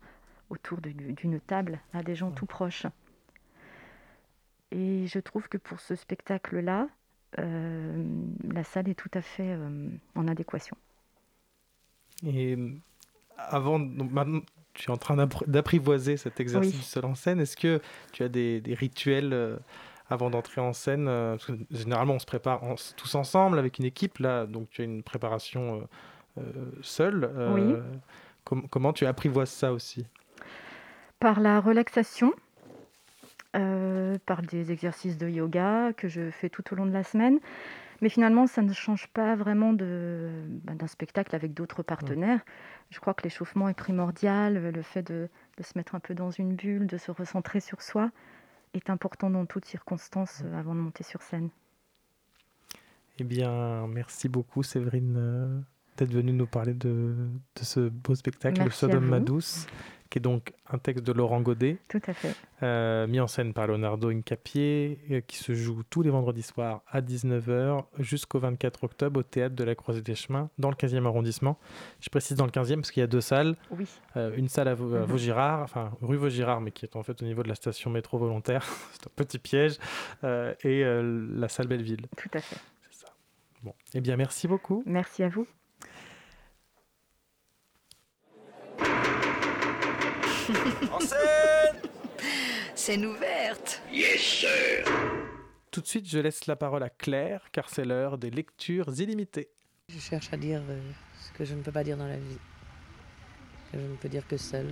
[0.49, 2.85] autour d'une table à des gens tout proches.
[4.71, 6.87] Et je trouve que pour ce spectacle-là,
[7.39, 8.03] euh,
[8.43, 10.75] la salle est tout à fait euh, en adéquation.
[12.25, 12.57] Et
[13.37, 14.11] avant, donc
[14.73, 16.77] tu es en train d'appr- d'apprivoiser cet exercice Oui.
[16.79, 17.39] du seul en scène.
[17.39, 17.79] Est-ce que
[18.11, 19.57] tu as des, des rituels euh,
[20.09, 23.79] avant d'entrer en scène euh, parce que Généralement, on se prépare en- tous ensemble avec
[23.79, 24.17] une équipe.
[24.19, 25.87] Là, donc tu as une préparation
[26.37, 27.23] euh, euh, seule.
[27.35, 27.75] Euh, Oui.
[28.43, 30.05] com- comment tu apprivoises ça aussi?
[31.19, 32.33] Par la relaxation,
[33.55, 37.39] euh, par des exercices de yoga que je fais tout au long de la semaine.
[38.03, 40.27] Mais finalement, ça ne change pas vraiment de-
[40.65, 42.41] bah, d'un spectacle avec d'autres partenaires.
[42.89, 46.29] Je crois que l'échauffement est primordial, le fait de, de se mettre un peu dans
[46.29, 48.11] une bulle, de se recentrer sur soi,
[48.73, 51.47] est important dans toutes circonstances euh, avant de monter sur scène.
[53.19, 55.59] Eh bien, merci beaucoup, Séverine, euh,
[55.95, 57.15] d'être venue nous parler de,
[57.55, 59.25] de ce beau spectacle, Le Merci Sodome ma vous.
[59.25, 59.65] douce,
[60.13, 62.35] qui est donc un texte de Laurent Godet, Tout à fait.
[62.61, 66.83] euh, mis en scène par Leonardo Incapié, euh, qui se joue tous les vendredis soirs
[66.87, 71.07] à 19h jusqu'au 24 octobre au théâtre de la Croisée des Chemins, dans le 15e
[71.07, 71.57] arrondissement.
[71.99, 73.55] Je précise dans le 15e parce qu'il y a deux salles.
[73.71, 73.87] Oui.
[74.15, 75.05] Euh, une salle à, Vau- à Mhm.
[75.05, 78.19] Vaugirard, enfin rue Vaugirard, mais qui est en fait au niveau de la station métro
[78.19, 78.63] volontaire.
[78.93, 79.77] C'est un petit piège.
[80.23, 80.83] euh, et
[81.39, 82.05] la salle Belleville.
[82.17, 82.57] Tout à fait.
[82.91, 83.13] C'est ça.
[83.63, 83.73] Bon.
[83.95, 84.83] Eh bien, merci beaucoup.
[84.85, 85.47] Merci à vous.
[90.91, 91.89] En scène
[92.75, 93.81] Scène ouverte.
[93.91, 94.85] Yes, sir.
[95.71, 99.49] Tout de suite, je laisse la parole à Claire, car c'est l'heure des lectures illimitées.
[99.89, 100.79] Je cherche à dire euh,
[101.21, 102.37] ce que je ne peux pas dire dans la vie.
[103.71, 104.67] Que je ne peux dire que seul.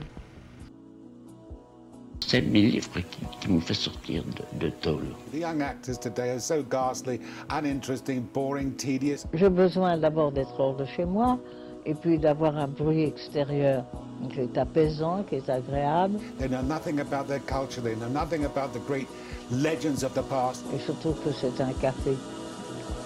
[2.25, 5.07] C'est mes livres qui, qui me fait sortir de, de tôle.
[5.31, 7.19] The young actors today are so ghastly,
[7.49, 9.25] uninteresting, boring, tedious.
[9.33, 11.39] J'ai besoin d'abord d'être hors de chez moi,
[11.85, 13.83] et puis d'avoir un bruit extérieur
[14.29, 16.19] qui est apaisant, qui est agréable.
[16.37, 19.07] They know nothing about their culture, they know nothing about the great
[19.51, 20.63] legends of the past.
[20.73, 22.15] Et surtout que c'est un café.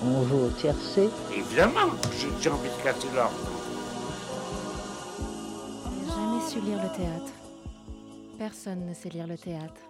[0.03, 1.09] On joue au tiercé.
[1.35, 1.91] Évidemment,
[2.41, 3.35] j'ai envie de casser l'ordre.
[6.07, 7.31] Jamais su lire le théâtre.
[8.37, 9.81] Personne ne sait lire le théâtre.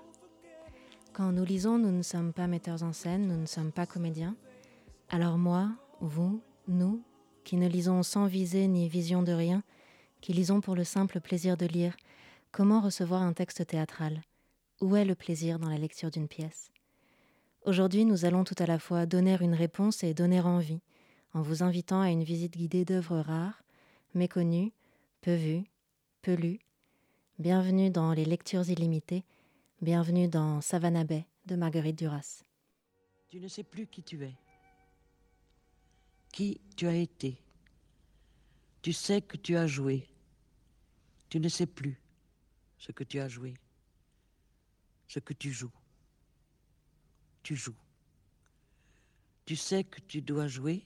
[1.14, 4.36] Quand nous lisons, nous ne sommes pas metteurs en scène, nous ne sommes pas comédiens.
[5.10, 5.70] Alors moi,
[6.02, 7.02] vous, nous,
[7.46, 9.64] qui ne lisons sans visée ni vision de rien,
[10.20, 11.96] qui lisons pour le simple plaisir de lire,
[12.52, 14.22] comment recevoir un texte théâtral?
[14.82, 16.72] Où est le plaisir dans la lecture d'une pièce?
[17.64, 20.82] Aujourd'hui, nous allons tout à la fois donner une réponse et donner envie,
[21.34, 23.64] en vous invitant à une visite guidée d'œuvres rares,
[24.16, 24.74] méconnues,
[25.22, 25.66] peu vues,
[26.24, 26.60] peu lues.
[27.38, 29.24] Bienvenue dans les lectures illimitées,
[29.82, 32.42] bienvenue dans Savannah Bay de Marguerite Duras.
[33.30, 34.34] Tu ne sais plus qui tu es,
[36.36, 37.42] qui tu as été.
[38.82, 40.06] Tu sais que tu as joué.
[41.30, 41.98] Tu ne sais plus
[42.78, 43.54] ce que tu as joué,
[45.08, 45.72] ce que tu joues.
[47.42, 47.78] Tu joues.
[49.46, 50.86] Tu sais que tu dois jouer.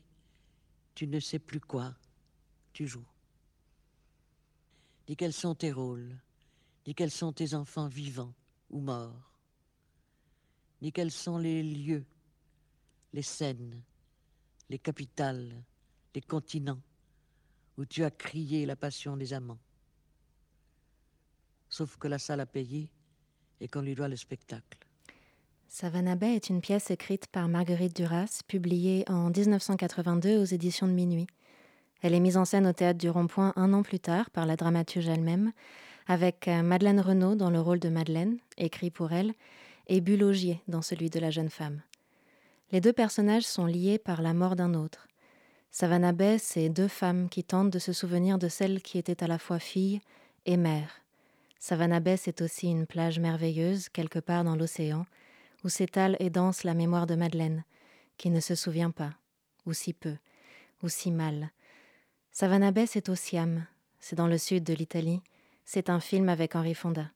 [0.93, 1.95] Tu ne sais plus quoi.
[2.72, 3.08] Tu joues.
[5.08, 6.16] Dis quels sont tes rôles.
[6.86, 8.36] Dis quels sont tes enfants vivants
[8.70, 9.32] ou morts.
[10.80, 12.06] Dis quels sont les lieux,
[13.14, 13.82] les scènes,
[14.70, 15.51] les capitales,
[16.15, 16.80] les continents
[17.78, 19.59] où tu as crié la passion des amants.
[21.70, 22.89] Sauf que la salle a payé
[23.61, 24.78] et qu'on lui doit le spectacle.
[25.67, 30.93] Savannah Bay est une pièce écrite par Marguerite Duras, publiée en 1982 aux éditions de
[30.93, 31.28] Minuit.
[32.01, 34.55] Elle est mise en scène au théâtre du Rond-Point un an plus tard par la
[34.55, 35.51] dramaturge elle-même,
[36.07, 39.34] avec euh, Madeleine Renaud dans le rôle de Madeleine, écrit pour elle,
[39.88, 41.82] et Bulogier dans celui de la jeune femme.
[42.72, 45.07] Les deux personnages sont liés par la mort d'un autre.
[45.72, 49.28] Savannah Bay, c'est deux femmes qui tentent de se souvenir de celle qui était à
[49.28, 50.01] la fois fille
[50.45, 51.01] et mère.
[51.59, 55.05] Savannah Bay, c'est aussi une plage merveilleuse, quelque part dans l'océan,
[55.63, 57.63] où s'étale et danse la mémoire de Madeleine,
[58.17, 59.13] qui ne se souvient pas,
[59.65, 60.15] ou si peu,
[60.84, 61.51] ou si mal.
[62.32, 63.65] Savannah Bay, c'est au Siam,
[63.99, 65.22] c'est dans le sud de l'Italie,
[65.65, 67.11] c'est un film avec Henri Fonda.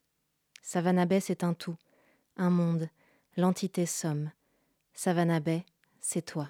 [0.62, 1.78] Savannah Bay, c'est un tout,
[2.38, 2.90] un monde,
[3.38, 4.32] l'entité somme.
[4.94, 5.66] Savannah Bay,
[6.00, 6.50] c'est toi.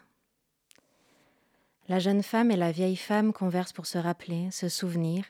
[1.88, 5.26] La jeune femme et la vieille femme conversent pour se rappeler, se souvenir,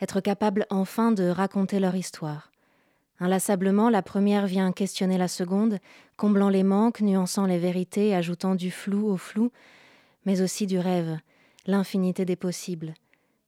[0.00, 2.50] être capable enfin de raconter leur histoire.
[3.20, 5.78] Inlassablement, la première vient questionner la seconde,
[6.16, 9.50] comblant les manques, nuançant les vérités, ajoutant du flou au flou,
[10.24, 11.18] mais aussi du rêve,
[11.66, 12.94] l'infinité des possibles.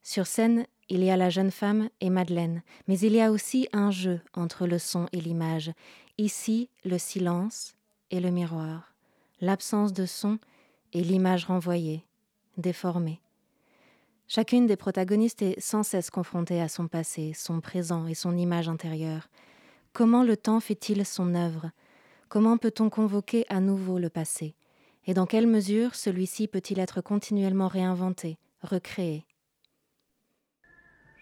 [0.02, 3.68] Sur scène, il y a la jeune femme et Madeleine, mais il y a aussi
[3.72, 5.70] un jeu entre le son et l'image.
[6.18, 7.76] Ici, le silence
[8.10, 8.94] et le miroir,
[9.40, 10.38] l'absence de son
[10.92, 12.04] et l'image renvoyée,
[12.56, 13.20] déformée.
[14.26, 18.68] Chacune des protagonistes est sans cesse confrontée à son passé, son présent et son image
[18.68, 19.28] intérieure.
[19.92, 21.70] Comment le temps fait-il son œuvre?
[22.28, 24.54] Comment peut-on convoquer à nouveau le passé?
[25.06, 29.24] Et dans quelle mesure celui-ci peut-il être continuellement réinventé, recréé?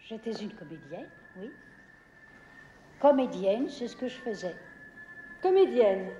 [0.07, 1.09] J'étais une comédienne,
[1.39, 1.51] oui.
[3.01, 4.57] Comédienne, c'est ce que je faisais.
[5.43, 6.11] Comédienne?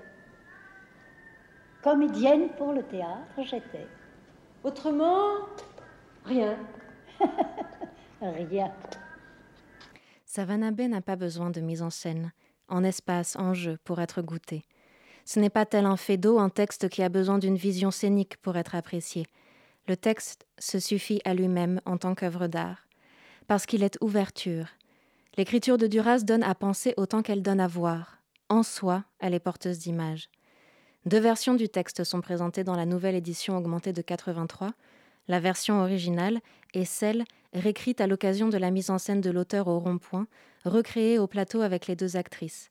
[1.81, 3.87] Comédienne pour le théâtre, j'étais.
[4.63, 5.35] Autrement,
[6.25, 6.57] rien.
[8.21, 8.73] Rien.
[10.25, 12.33] Savannah Bay n'a pas besoin de mise en scène,
[12.67, 14.65] en espace, en jeu, pour être goûté.
[15.23, 18.35] Ce n'est pas tel un fait d'eau, un texte qui a besoin d'une vision scénique
[18.37, 19.25] pour être apprécié.
[19.87, 22.87] Le texte se suffit à lui-même en tant qu'œuvre d'art,
[23.47, 24.67] parce qu'il est ouverture.
[25.37, 28.17] L'écriture de Duras donne à penser autant qu'elle donne à voir.
[28.49, 30.29] En soi, elle est porteuse d'images.
[31.05, 34.71] Deux versions du texte sont présentées dans la nouvelle édition augmentée de 83,
[35.29, 36.39] la version originale
[36.73, 37.23] et celle
[37.53, 40.27] réécrite à l'occasion de la mise en scène de l'auteur au rond-point,
[40.65, 42.69] recréée au plateau avec les deux actrices.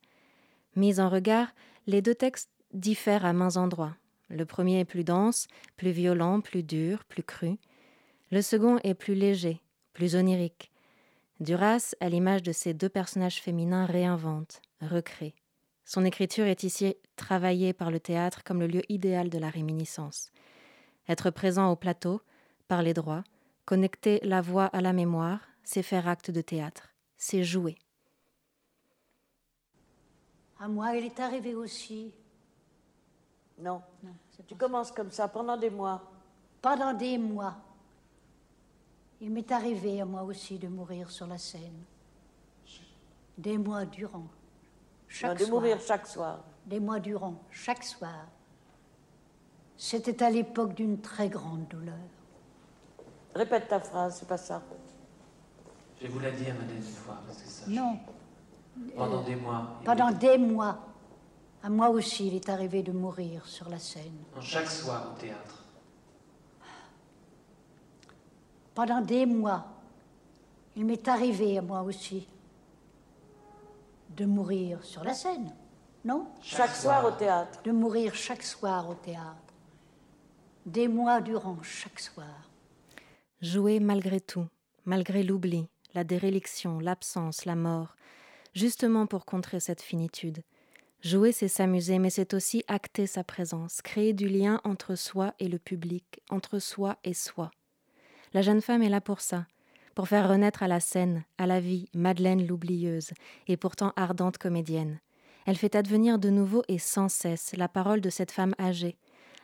[0.77, 1.49] Mise en regard,
[1.87, 3.97] les deux textes diffèrent à mains endroits.
[4.29, 7.57] Le premier est plus dense, plus violent, plus dur, plus cru.
[8.31, 9.63] Le second est plus léger,
[9.95, 10.71] plus onirique.
[11.41, 15.35] Duras, à l'image de ces deux personnages féminins, réinvente, recrée.
[15.89, 20.31] Son écriture est ici travaillée par le théâtre comme le lieu idéal de la réminiscence.
[21.09, 22.21] Être présent au plateau,
[22.69, 23.25] parler droit,
[23.65, 27.79] connecter la voix à la mémoire, c'est faire acte de théâtre, c'est jouer.
[30.61, 32.13] À moi, il est arrivé aussi.
[33.59, 33.81] Non.
[34.47, 36.03] tu commences comme ça pendant des mois.
[36.61, 37.57] Pendant des mois.
[39.23, 41.83] Il m'est arrivé à moi aussi de mourir sur la scène.
[43.39, 44.29] Des mois durant.
[45.09, 45.51] Chaque de soir.
[45.51, 46.45] mourir chaque soir.
[46.67, 48.27] Des mois durant, chaque soir.
[49.77, 51.95] C'était à l'époque d'une très grande douleur.
[53.35, 54.63] Répète ta phrase, c'est pas ça.
[56.01, 57.65] Je vais vous la dire, Madeleine, une fois, parce que ça.
[57.69, 57.99] Non.
[58.97, 59.81] Pendant des mois.
[59.85, 60.79] Pendant des mois.
[61.63, 64.19] À moi aussi, il est arrivé de mourir sur la scène.
[64.41, 65.65] Chaque soir au théâtre.
[68.75, 69.67] Pendant des mois,
[70.77, 72.29] il m'est arrivé à moi aussi
[74.19, 75.55] de mourir sur la scène.
[76.05, 76.27] Non?
[76.43, 77.63] Chaque soir au théâtre.
[77.63, 79.55] De mourir chaque soir au théâtre.
[80.67, 82.51] Des mois durant chaque soir.
[83.41, 84.47] Jouer malgré tout,
[84.85, 87.95] malgré l'oubli, la déréliction, l'absence, la mort,
[88.55, 90.43] justement pour contrer cette finitude.
[91.01, 95.47] Jouer, c'est s'amuser, mais c'est aussi acter sa présence, créer du lien entre soi et
[95.47, 97.53] le public, entre soi et soi.
[98.35, 99.47] La jeune femme est là pour ça,
[99.99, 103.11] pour faire renaître à la scène, à la vie, Madeleine l'oublieuse,
[103.49, 105.01] et pourtant ardente comédienne.
[105.45, 108.97] Elle fait advenir de nouveau et sans cesse la parole de cette femme âgée,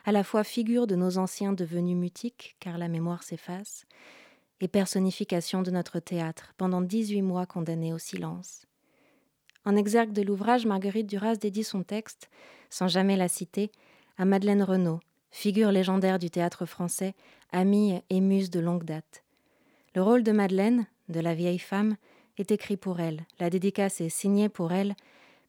[0.05, 3.83] à la fois figure de nos anciens devenus mutiques, car la mémoire s'efface,
[4.61, 8.65] et personnification de notre théâtre, pendant 18 mois condamné au silence.
[9.65, 12.29] En exergue de l'ouvrage, Marguerite Duras dédie son texte,
[12.69, 13.73] sans jamais la citer,
[14.17, 15.01] à Madeleine Renaud,
[15.31, 17.13] figure légendaire du théâtre français,
[17.51, 19.24] amie et muse de longue date.
[19.95, 21.95] Le rôle de Madeleine, de la vieille femme,
[22.37, 24.93] est écrit pour elle, la dédicace est signée pour elle,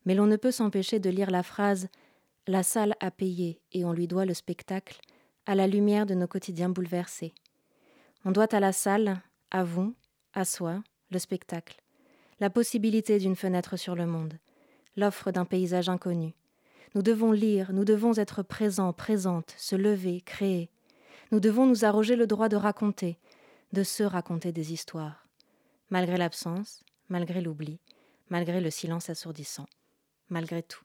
[0.05, 1.89] mais l'on ne peut s'empêcher de lire la phrase
[2.47, 5.01] La salle a payé et on lui doit le spectacle
[5.47, 7.35] à la lumière de nos quotidiens bouleversés.
[8.25, 9.21] On doit à la salle,
[9.51, 9.97] à vous,
[10.33, 10.81] à soi,
[11.11, 11.83] le spectacle,
[12.39, 14.39] la possibilité d'une fenêtre sur le monde,
[14.97, 16.35] l'offre d'un paysage inconnu.
[16.95, 20.71] Nous devons lire, nous devons être présents, présentes, se lever, créer.
[21.33, 23.19] Nous devons nous arroger le droit de raconter,
[23.73, 25.27] de se raconter des histoires,
[25.91, 27.81] malgré l'absence, malgré l'oubli,
[28.29, 29.67] malgré le silence assourdissant,
[30.29, 30.85] malgré tout.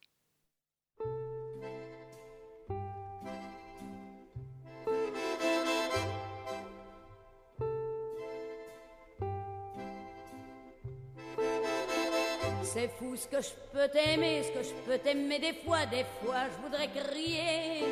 [12.63, 16.05] C'est fou ce que je peux t'aimer, ce que je peux t'aimer des fois, des
[16.21, 17.84] fois je voudrais crier.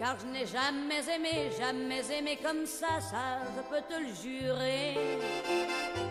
[0.00, 4.96] Car je n'ai jamais aimé, jamais aimé comme ça, ça je peux te le jurer.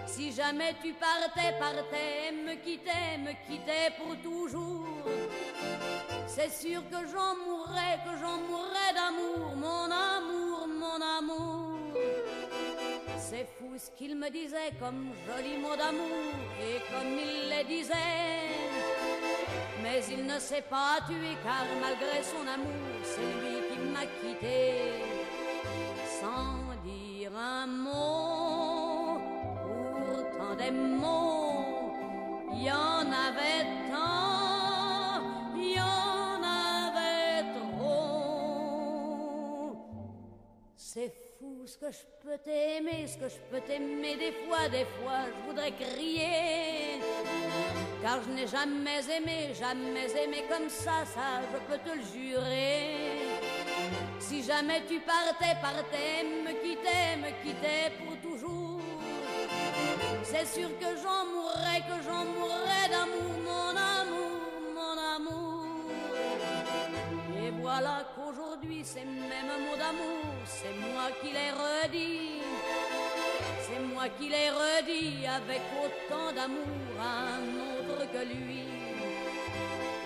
[0.06, 4.86] Si jamais tu partais, partais, me quittais, me quittais pour toujours.
[6.28, 11.80] C'est sûr que j'en mourrais, que j'en mourrais d'amour, mon amour, mon amour.
[13.18, 17.96] C'est fou ce qu'il me disait comme joli mot d'amour et comme il les disait.
[19.82, 23.59] Mais il ne s'est pas tué car malgré son amour, c'est lui
[23.90, 24.74] m'a quitté.
[26.20, 29.20] Sans dire un mot,
[30.08, 31.94] pourtant des mots,
[32.54, 35.22] il y en avait tant,
[35.56, 38.50] il y en avait trop.
[40.76, 44.86] C'est fou ce que je peux t'aimer, ce que je peux t'aimer des fois, des
[44.86, 47.00] fois je voudrais crier.
[48.02, 53.29] Car je n'ai jamais aimé, jamais aimé comme ça, ça je peux te le jurer.
[54.20, 58.80] Si jamais tu partais, partais, me quittais, me quittais pour toujours.
[60.24, 64.42] C'est sûr que j'en mourrais, que j'en mourrais d'amour, mon amour,
[64.76, 65.66] mon amour.
[67.44, 72.42] Et voilà qu'aujourd'hui, ces mêmes mots d'amour, c'est moi qui les redis.
[73.66, 78.66] C'est moi qui les redis avec autant d'amour à un autre que lui.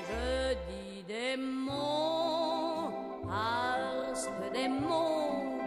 [0.10, 2.13] Je dis des mots
[3.34, 5.60] parce que des mots,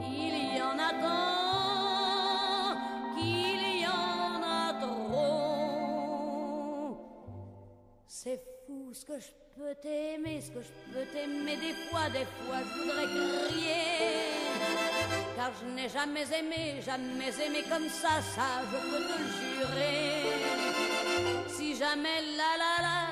[0.00, 2.76] il y en a tant
[3.14, 6.08] qu'il y en a trop.
[8.06, 12.26] C'est fou ce que je peux t'aimer, ce que je peux t'aimer des fois, des
[12.36, 13.08] fois je voudrais
[13.48, 14.28] crier.
[15.36, 20.08] Car je n'ai jamais aimé, jamais aimé comme ça, ça je peux te le jurer.
[21.48, 23.07] Si jamais la la la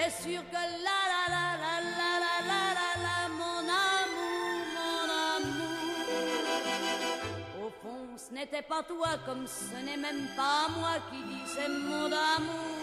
[0.00, 5.06] C'est sûr que la la la la la la la la la mon amour, mon
[5.34, 6.44] amour.
[7.60, 11.68] Au fond ce n'était pas toi comme ce n'est même pas moi qui dis ces
[11.68, 12.78] mots d'amour.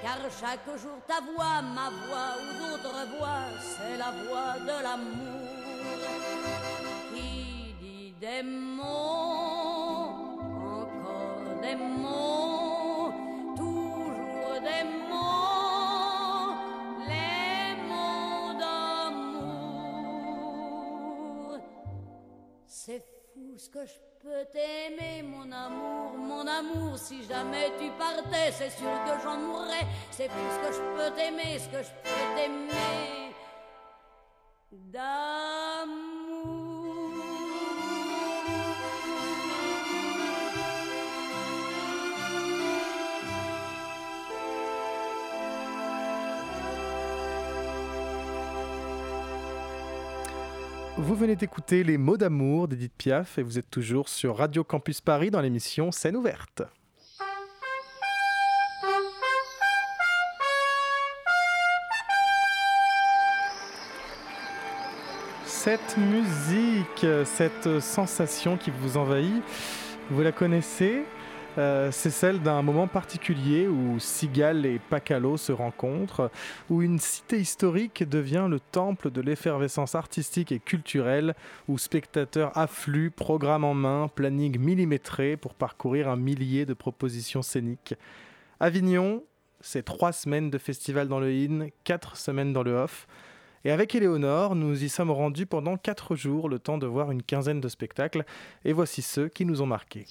[0.00, 5.48] Car chaque jour ta voix, ma voix ou d'autres voix, c'est la voix de l'amour
[7.12, 7.30] qui
[7.80, 10.38] dit des mots,
[10.78, 13.12] encore des mots,
[13.56, 15.53] toujours des mots,
[22.86, 26.98] C'est fou ce que je peux t'aimer, mon amour, mon amour.
[26.98, 29.86] Si jamais tu partais, c'est sûr que j'en mourrais.
[30.10, 33.32] C'est fou ce que je peux t'aimer, ce que je peux t'aimer.
[51.06, 55.02] Vous venez d'écouter Les mots d'amour d'Edith Piaf et vous êtes toujours sur Radio Campus
[55.02, 56.62] Paris dans l'émission Scène ouverte.
[65.44, 69.44] Cette musique, cette sensation qui vous envahit,
[70.10, 71.04] vous la connaissez?
[71.56, 76.30] Euh, c'est celle d'un moment particulier où Sigal et Pacalo se rencontrent,
[76.68, 81.34] où une cité historique devient le temple de l'effervescence artistique et culturelle,
[81.68, 87.94] où spectateurs affluent, programme en main, planning millimétré pour parcourir un millier de propositions scéniques.
[88.58, 89.22] Avignon,
[89.60, 93.06] c'est trois semaines de festival dans le in, quatre semaines dans le off.
[93.64, 97.22] Et avec Éléonore, nous y sommes rendus pendant quatre jours, le temps de voir une
[97.22, 98.24] quinzaine de spectacles,
[98.64, 100.04] et voici ceux qui nous ont marqués.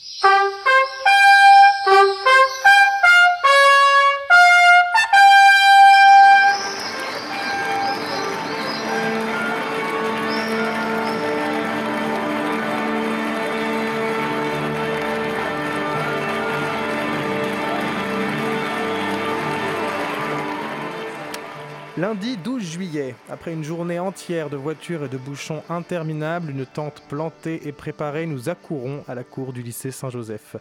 [22.03, 27.01] Lundi 12 juillet, après une journée entière de voitures et de bouchons interminables, une tente
[27.07, 30.57] plantée et préparée, nous accourons à la cour du lycée Saint-Joseph.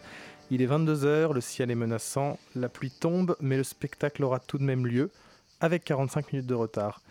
[0.51, 4.57] Il est 22h, le ciel est menaçant, la pluie tombe, mais le spectacle aura tout
[4.57, 5.11] de même lieu,
[5.59, 7.01] avec 45 minutes de retard.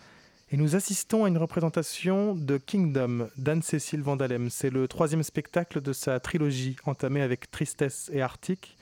[0.51, 4.49] Et nous assistons à une représentation de Kingdom d'Anne-Cécile Vandalem.
[4.49, 8.79] C'est le troisième spectacle de sa trilogie, entamée avec Tristesse et Arctique.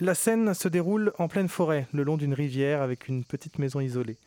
[0.00, 3.80] La scène se déroule en pleine forêt, le long d'une rivière, avec une petite maison
[3.80, 4.18] isolée.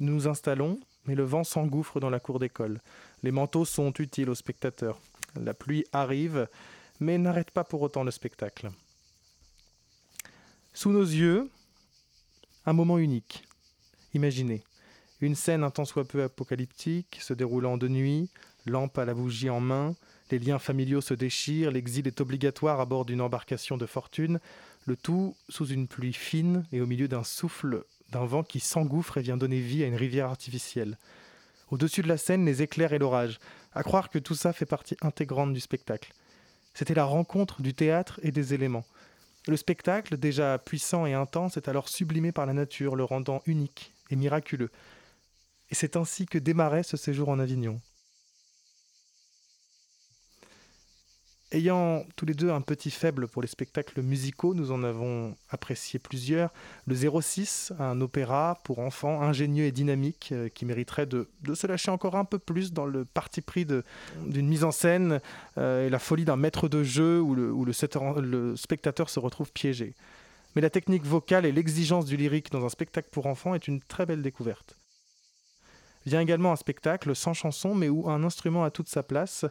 [0.00, 2.80] Nous nous installons, mais le vent s'engouffre dans la cour d'école.
[3.22, 4.98] Les manteaux sont utiles aux spectateurs.
[5.40, 6.48] La pluie arrive,
[6.98, 8.72] mais n'arrête pas pour autant le spectacle.
[10.72, 11.48] Sous nos yeux,
[12.66, 13.46] un moment unique.
[14.14, 14.64] Imaginez,
[15.20, 18.30] une scène un tant soit peu apocalyptique, se déroulant de nuit,
[18.66, 19.94] lampe à la bougie en main,
[20.30, 24.40] les liens familiaux se déchirent, l'exil est obligatoire à bord d'une embarcation de fortune,
[24.84, 29.18] le tout sous une pluie fine et au milieu d'un souffle d'un vent qui s'engouffre
[29.18, 30.98] et vient donner vie à une rivière artificielle.
[31.70, 33.38] Au-dessus de la scène, les éclairs et l'orage.
[33.74, 36.12] À croire que tout ça fait partie intégrante du spectacle.
[36.74, 38.84] C'était la rencontre du théâtre et des éléments.
[39.48, 43.92] Le spectacle, déjà puissant et intense, est alors sublimé par la nature, le rendant unique
[44.10, 44.70] et miraculeux.
[45.70, 47.80] Et c'est ainsi que démarrait ce séjour en Avignon.
[51.54, 56.00] Ayant tous les deux un petit faible pour les spectacles musicaux, nous en avons apprécié
[56.00, 56.52] plusieurs.
[56.88, 61.92] Le 06, un opéra pour enfants ingénieux et dynamique euh, qui mériterait de, se lâcher
[61.92, 65.20] encore un peu plus dans le parti pris d'une mise en scène
[65.56, 69.52] euh, et la folie d'un maître de jeu où, le, où le spectateur se retrouve
[69.52, 69.94] piégé.
[70.56, 73.78] Mais la technique vocale et l'exigence du lyrique dans un spectacle pour enfants est une
[73.80, 74.76] très belle découverte.
[76.06, 79.46] Vient également un spectacle sans chanson mais où un instrument a toute sa place,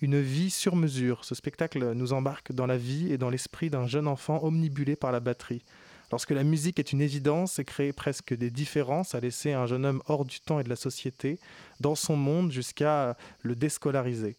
[0.00, 1.24] une vie sur mesure.
[1.24, 5.12] Ce spectacle nous embarque dans la vie et dans l'esprit d'un jeune enfant omnibulé par
[5.12, 5.64] la batterie.
[6.10, 9.84] Lorsque la musique est une évidence et crée presque des différences à laisser un jeune
[9.84, 11.38] homme hors du temps et de la société,
[11.80, 14.38] dans son monde jusqu'à le déscolariser.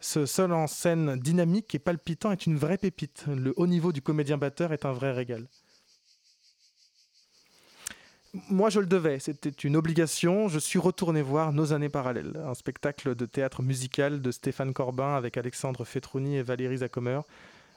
[0.00, 3.24] Ce seul en scène dynamique et palpitant est une vraie pépite.
[3.28, 5.46] Le haut niveau du comédien batteur est un vrai régal
[8.50, 9.20] moi, je le devais.
[9.20, 10.48] C'était une obligation.
[10.48, 15.14] Je suis retourné voir Nos années parallèles, un spectacle de théâtre musical de Stéphane Corbin
[15.14, 17.20] avec Alexandre Fetrouni et Valérie Zacomer.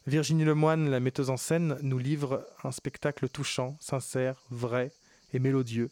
[0.08, 4.92] Virginie Lemoine, la metteuse en scène, nous livre un spectacle touchant, sincère, vrai
[5.32, 5.92] et mélodieux.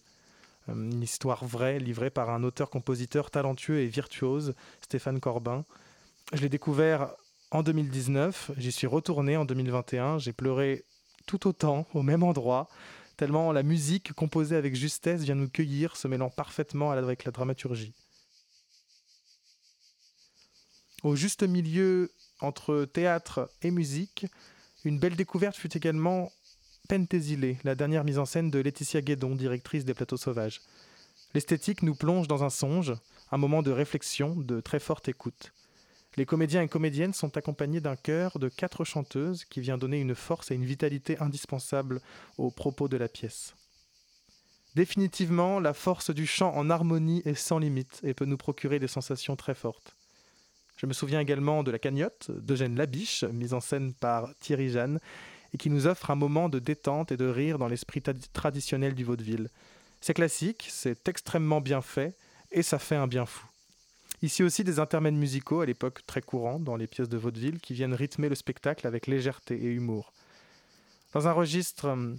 [0.70, 5.64] Euh, une histoire vraie livrée par un auteur-compositeur talentueux et virtuose, Stéphane Corbin.
[6.34, 7.14] Je l'ai découvert
[7.52, 10.86] en 2019, j'y suis retourné en 2021, j'ai pleuré
[11.28, 12.68] tout autant, au même endroit
[13.16, 17.94] tellement la musique composée avec justesse vient nous cueillir, se mêlant parfaitement avec la dramaturgie.
[21.04, 24.26] Au juste milieu entre théâtre et musique,
[24.84, 26.32] une belle découverte fut également
[26.88, 30.62] Pentésilé, la dernière mise en scène de Laetitia Guédon, directrice des Plateaux Sauvages.
[31.34, 32.94] L'esthétique nous plonge dans un songe,
[33.32, 35.52] un moment de réflexion, de très forte écoute.
[36.18, 40.16] Les comédiens et comédiennes sont accompagnés d'un chœur de quatre chanteuses qui vient donner une
[40.16, 42.02] force et une vitalité indispensables
[42.38, 43.56] aux propos de la pièce.
[44.76, 48.88] Définitivement, la force du chant en harmonie est sans limite et peut nous procurer des
[48.88, 49.96] sensations très fortes.
[50.78, 55.00] Je me souviens également de La Cagnotte d'Eugène Labiche, mise en scène par Thierry Jeanne,
[55.54, 58.02] et qui nous offre un moment de détente et de rire dans l'esprit
[58.34, 59.50] traditionnel du vaudeville.
[60.02, 62.18] C'est classique, c'est extrêmement bien fait,
[62.52, 63.48] et ça fait un bien fou.
[64.22, 67.74] Ici aussi des intermèdes musicaux, à l'époque très courants dans les pièces de vaudeville, qui
[67.74, 70.14] viennent rythmer le spectacle avec légèreté et humour.
[71.14, 72.18] Dans un registre hum,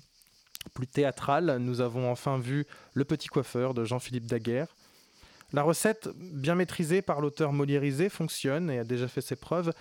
[0.75, 4.75] plus théâtral, nous avons enfin vu Le Petit Coiffeur de Jean-Philippe Daguerre.
[5.53, 9.73] La recette, bien maîtrisée par l'auteur moliérisé, fonctionne et a déjà fait ses preuves,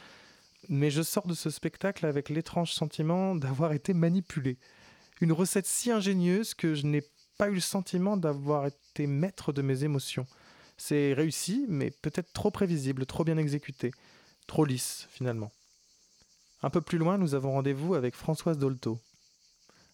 [0.70, 4.58] mais je sors de ce spectacle avec l'étrange sentiment d'avoir été manipulé.
[5.22, 7.04] Une recette si ingénieuse que je n'ai
[7.38, 10.28] pas eu le sentiment d'avoir été maître de mes émotions.
[10.78, 13.92] C'est réussi, mais peut-être trop prévisible, trop bien exécuté,
[14.48, 15.52] trop lisse finalement.
[16.62, 19.00] Un peu plus loin, nous avons rendez-vous avec Françoise Dolto.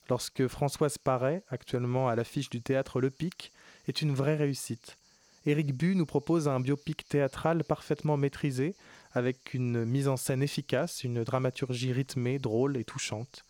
[0.09, 3.51] Lorsque Françoise paraît, actuellement à l'affiche du théâtre Le Pic,
[3.87, 4.97] est une vraie réussite.
[5.45, 8.75] Éric Bu nous propose un biopic théâtral parfaitement maîtrisé,
[9.11, 13.43] avec une mise en scène efficace, une dramaturgie rythmée, drôle et touchante.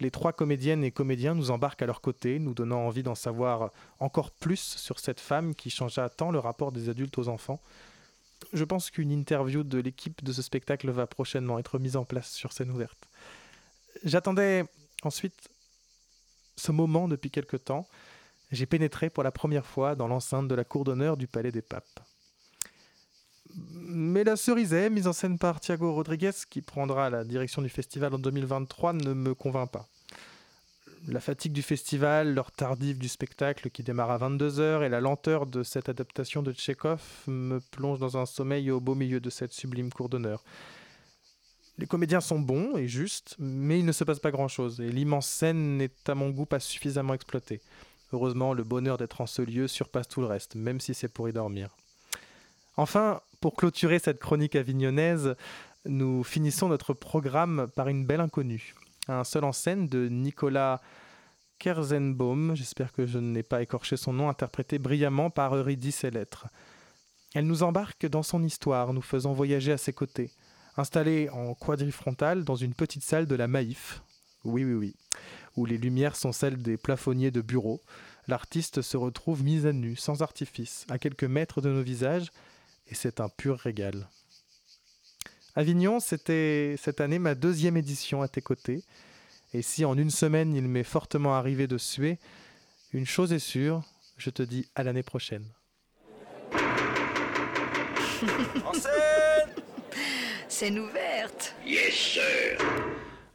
[0.00, 3.70] Les trois comédiennes et comédiens nous embarquent à leur côté, nous donnant envie d'en savoir
[3.98, 7.60] encore plus sur cette femme qui changea tant le rapport des adultes aux enfants.
[8.54, 12.32] Je pense qu'une interview de l'équipe de ce spectacle va prochainement être mise en place
[12.32, 13.08] sur scène ouverte.
[14.02, 14.64] J'attendais
[15.02, 15.50] ensuite
[16.56, 17.86] ce moment depuis quelque temps.
[18.50, 21.62] J'ai pénétré pour la première fois dans l'enceinte de la cour d'honneur du Palais des
[21.62, 22.00] Papes.
[23.54, 28.14] Mais la cerisée, mise en scène par Thiago Rodriguez, qui prendra la direction du festival
[28.14, 29.88] en 2023, ne me convainc pas.
[31.08, 35.46] La fatigue du festival, l'heure tardive du spectacle qui démarre à 22h et la lenteur
[35.46, 39.52] de cette adaptation de Tchekhov me plongent dans un sommeil au beau milieu de cette
[39.52, 40.44] sublime cour d'honneur.
[41.78, 45.26] Les comédiens sont bons et justes, mais il ne se passe pas grand-chose, et l'immense
[45.26, 47.62] scène n'est à mon goût pas suffisamment exploitée.
[48.12, 51.28] Heureusement, le bonheur d'être en ce lieu surpasse tout le reste, même si c'est pour
[51.30, 51.74] y dormir.
[52.76, 55.34] Enfin, pour clôturer cette chronique avignonnaise,
[55.86, 58.74] nous finissons notre programme par une belle inconnue.
[59.08, 60.80] Un seul en scène de Nicolas
[61.58, 66.48] Kerzenbaum, j'espère que je n'ai pas écorché son nom, interprété brillamment par Eurydice et Lettres.
[67.34, 70.30] Elle nous embarque dans son histoire, nous faisant voyager à ses côtés.
[70.76, 74.02] Installée en quadrifrontal dans une petite salle de la Maïf,
[74.44, 74.96] oui oui oui,
[75.56, 77.82] où les lumières sont celles des plafonniers de bureaux,
[78.28, 82.30] l'artiste se retrouve mise à nu, sans artifice, à quelques mètres de nos visages,
[82.90, 84.08] et c'est un pur régal.
[85.54, 88.82] Avignon, c'était cette année ma deuxième édition à tes côtés,
[89.52, 92.18] et si en une semaine il m'est fortement arrivé de suer,
[92.92, 93.82] une chose est sûre,
[94.16, 95.46] je te dis à l'année prochaine.
[98.64, 99.54] En scène
[100.48, 101.54] Scène ouverte.
[101.64, 102.58] Yes, sir.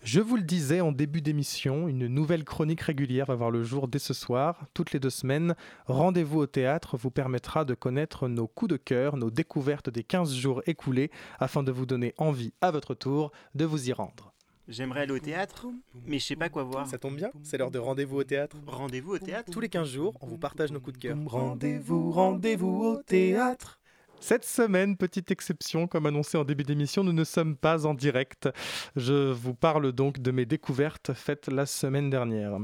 [0.05, 3.87] Je vous le disais en début d'émission, une nouvelle chronique régulière va voir le jour
[3.87, 4.67] dès ce soir.
[4.75, 5.55] Toutes les deux semaines,
[5.87, 10.31] Rendez-vous au théâtre vous permettra de connaître nos coups de cœur, nos découvertes des 15
[10.35, 14.31] jours écoulés, afin de vous donner envie, à votre tour, de vous y rendre.
[14.67, 15.65] J'aimerais aller au théâtre,
[16.05, 16.85] mais je sais pas quoi voir.
[16.85, 18.57] Ça tombe bien, c'est l'heure de Rendez-vous au théâtre.
[18.67, 21.17] Rendez-vous au théâtre Tous les 15 jours, on vous partage nos coups de cœur.
[21.25, 23.79] Rendez-vous, rendez-vous au théâtre.
[24.27, 28.49] Cette semaine, petite exception, comme annoncé en début d'émission, nous ne sommes pas en direct.
[28.95, 32.57] Je vous parle donc de mes découvertes faites la semaine dernière.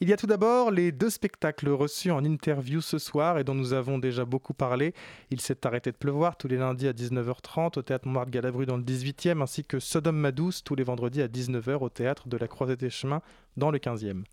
[0.00, 3.54] Il y a tout d'abord les deux spectacles reçus en interview ce soir et dont
[3.54, 4.94] nous avons déjà beaucoup parlé.
[5.30, 8.78] Il s'est arrêté de pleuvoir tous les lundis à 19h30 au théâtre Montmartre Galabru dans
[8.78, 12.48] le 18e, ainsi que Sodome Madouce tous les vendredis à 19h au théâtre de la
[12.48, 13.20] Croisée des Chemins
[13.58, 14.24] dans le 15e.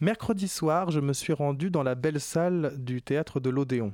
[0.00, 3.92] Mercredi soir, je me suis rendu dans la belle salle du théâtre de l'Odéon.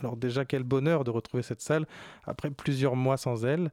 [0.00, 1.86] Alors déjà, quel bonheur de retrouver cette salle
[2.24, 3.70] après plusieurs mois sans elle.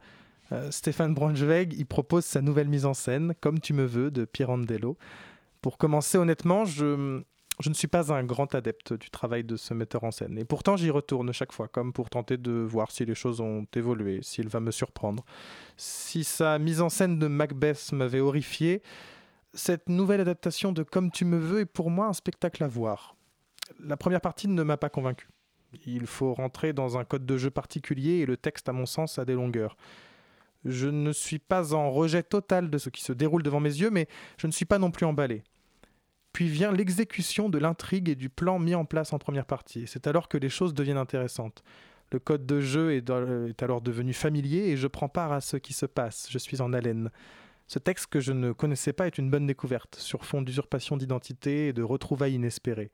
[0.51, 4.25] Euh, Stéphane Braunschweig y propose sa nouvelle mise en scène, Comme tu me veux, de
[4.25, 4.97] Pirandello.
[5.61, 7.21] Pour commencer, honnêtement, je,
[7.59, 10.37] je ne suis pas un grand adepte du travail de ce metteur en scène.
[10.37, 13.65] Et pourtant, j'y retourne chaque fois, comme pour tenter de voir si les choses ont
[13.75, 15.23] évolué, s'il va me surprendre.
[15.77, 18.81] Si sa mise en scène de Macbeth m'avait horrifié,
[19.53, 23.15] cette nouvelle adaptation de Comme tu me veux est pour moi un spectacle à voir.
[23.79, 25.29] La première partie ne m'a pas convaincu.
[25.85, 29.19] Il faut rentrer dans un code de jeu particulier et le texte, à mon sens,
[29.19, 29.75] a des longueurs.
[30.65, 33.89] Je ne suis pas en rejet total de ce qui se déroule devant mes yeux,
[33.89, 34.07] mais
[34.37, 35.43] je ne suis pas non plus emballé.
[36.31, 39.85] Puis vient l'exécution de l'intrigue et du plan mis en place en première partie.
[39.87, 41.63] C'est alors que les choses deviennent intéressantes.
[42.11, 45.73] Le code de jeu est, alors devenu familier et je prends part à ce qui
[45.73, 46.27] se passe.
[46.29, 47.11] Je suis en haleine.
[47.67, 51.67] Ce texte que je ne connaissais pas est une bonne découverte, sur fond d'usurpation d'identité
[51.67, 52.91] et de retrouvailles inespérées.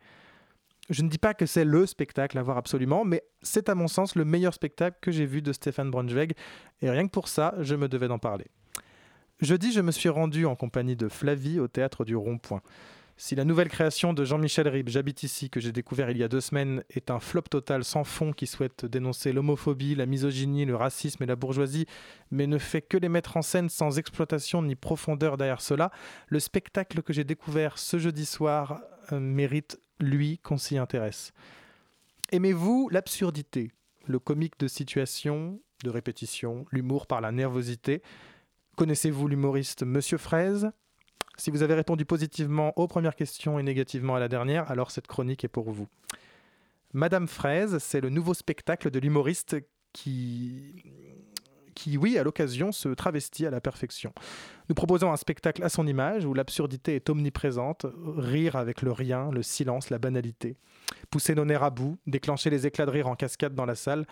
[0.89, 3.87] Je ne dis pas que c'est le spectacle à voir absolument, mais c'est à mon
[3.87, 6.33] sens le meilleur spectacle que j'ai vu de Stéphane Braunschweig,
[6.81, 8.45] et rien que pour ça, je me devais d'en parler.
[9.39, 12.61] Jeudi, je me suis rendu en compagnie de Flavie au théâtre du Rond-Point.
[13.21, 16.29] Si la nouvelle création de Jean-Michel Ribes, J'habite ici, que j'ai découvert il y a
[16.29, 20.77] deux semaines, est un flop total sans fond qui souhaite dénoncer l'homophobie, la misogynie, le
[20.77, 21.85] racisme et la bourgeoisie,
[22.31, 25.91] mais ne fait que les mettre en scène sans exploitation ni profondeur derrière cela,
[26.29, 28.81] le spectacle que j'ai découvert ce jeudi soir
[29.11, 31.31] euh, mérite lui qu'on s'y intéresse.
[32.31, 33.71] Aimez-vous l'absurdité,
[34.05, 38.01] le comique de situation, de répétition, l'humour par la nervosité?
[38.75, 40.71] Connaissez-vous l'humoriste Monsieur Fraise?
[41.37, 45.07] Si vous avez répondu positivement aux premières questions et négativement à la dernière, alors cette
[45.07, 45.87] chronique est pour vous.
[46.93, 49.55] Madame Fraise, c'est le nouveau spectacle de l'humoriste
[49.93, 50.83] qui
[51.79, 54.11] qui, oui, à l'occasion, se travestit à la perfection.
[54.67, 57.85] Nous proposons un spectacle à son image où l'absurdité est omniprésente,
[58.17, 60.57] rire avec le rien, le silence, la banalité,
[61.09, 64.05] pousser nos nerfs à bout, déclencher les éclats de rire en cascade dans la salle.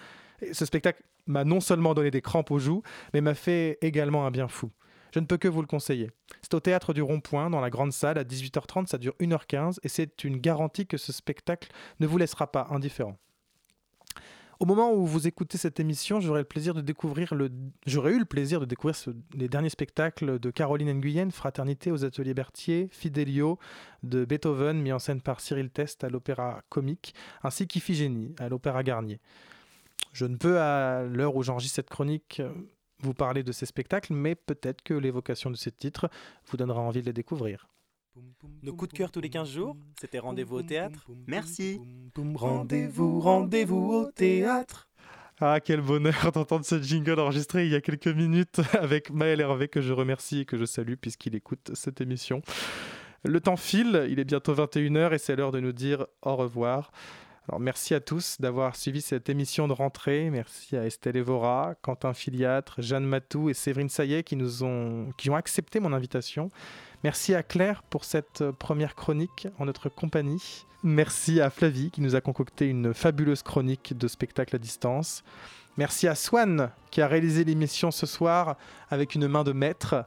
[0.53, 4.32] Ce spectacle m'a non seulement donné des crampes aux joues, mais m'a fait également un
[4.32, 4.72] bien fou.
[5.13, 6.09] Je ne peux que vous le conseiller.
[6.41, 9.89] C'est au théâtre du Rond-Point, dans la grande salle, à 18h30, ça dure 1h15, et
[9.89, 13.18] c'est une garantie que ce spectacle ne vous laissera pas indifférent.
[14.60, 16.43] Au moment où vous écoutez cette émission, j'aurai
[17.86, 22.34] j'aurais eu le plaisir de découvrir les derniers spectacles de Caroline Nguyen, Fraternité aux Ateliers
[22.34, 23.60] Berthier, Fidelio
[24.01, 28.82] de Beethoven, mis en scène par Cyril Test à l'Opéra Comique, ainsi qu'Iphigénie à l'Opéra
[28.82, 29.20] Garnier.
[30.12, 32.41] Je ne peux, à l'heure où j'enregistre cette chronique,
[33.01, 36.10] vous parler de ces spectacles, mais peut-être que l'évocation de ces titres
[36.47, 37.68] vous donnera envie de les découvrir.
[38.63, 41.07] Nos coups de cœur tous les 15 jours, c'était rendez-vous au théâtre.
[41.28, 41.80] Merci.
[42.15, 44.89] Rendez-vous, rendez-vous au théâtre.
[45.39, 49.68] Ah, quel bonheur d'entendre ce jingle enregistré il y a quelques minutes avec Maël Hervé
[49.68, 52.41] que je remercie et que je salue puisqu'il écoute cette émission.
[53.24, 56.91] Le temps file, il est bientôt 21h et c'est l'heure de nous dire au revoir.
[57.60, 60.30] Merci à tous d'avoir suivi cette émission de rentrée.
[60.30, 65.36] Merci à Estelle Evora, Quentin Filiatre, Jeanne Matou et Séverine Saillet qui, ont, qui ont
[65.36, 66.52] accepté mon invitation.
[67.06, 70.66] Merci à Claire pour cette euh, première chronique en notre compagnie.
[70.84, 75.24] Merci à Flavie qui nous a concocté une fabuleuse chronique de spectacle à distance.
[75.78, 78.58] Merci à Swan qui a réalisé l'émission ce soir
[78.89, 80.06] avec une main de maître.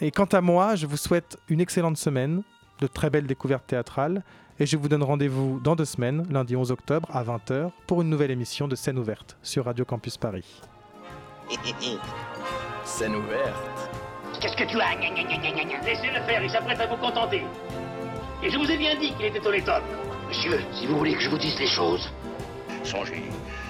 [0.00, 2.42] Et quant à moi, je vous souhaite une excellente semaine,
[2.80, 4.24] de très belles découvertes théâtrales,
[4.58, 8.10] et je vous donne rendez-vous dans deux semaines, lundi 11 octobre à 20h, pour une
[8.10, 10.60] nouvelle émission de Scène ouverte sur Radio Campus Paris.
[12.84, 13.90] Scène ouverte.
[14.40, 14.94] Qu'est-ce que tu as?
[15.84, 17.42] Laissez-le faire, il s'apprête à vous contenter.
[18.42, 19.82] Et je vous ai bien dit qu'il était honnête homme.
[20.28, 22.10] Monsieur, si vous voulez que je vous dise les choses,
[22.82, 23.22] songez.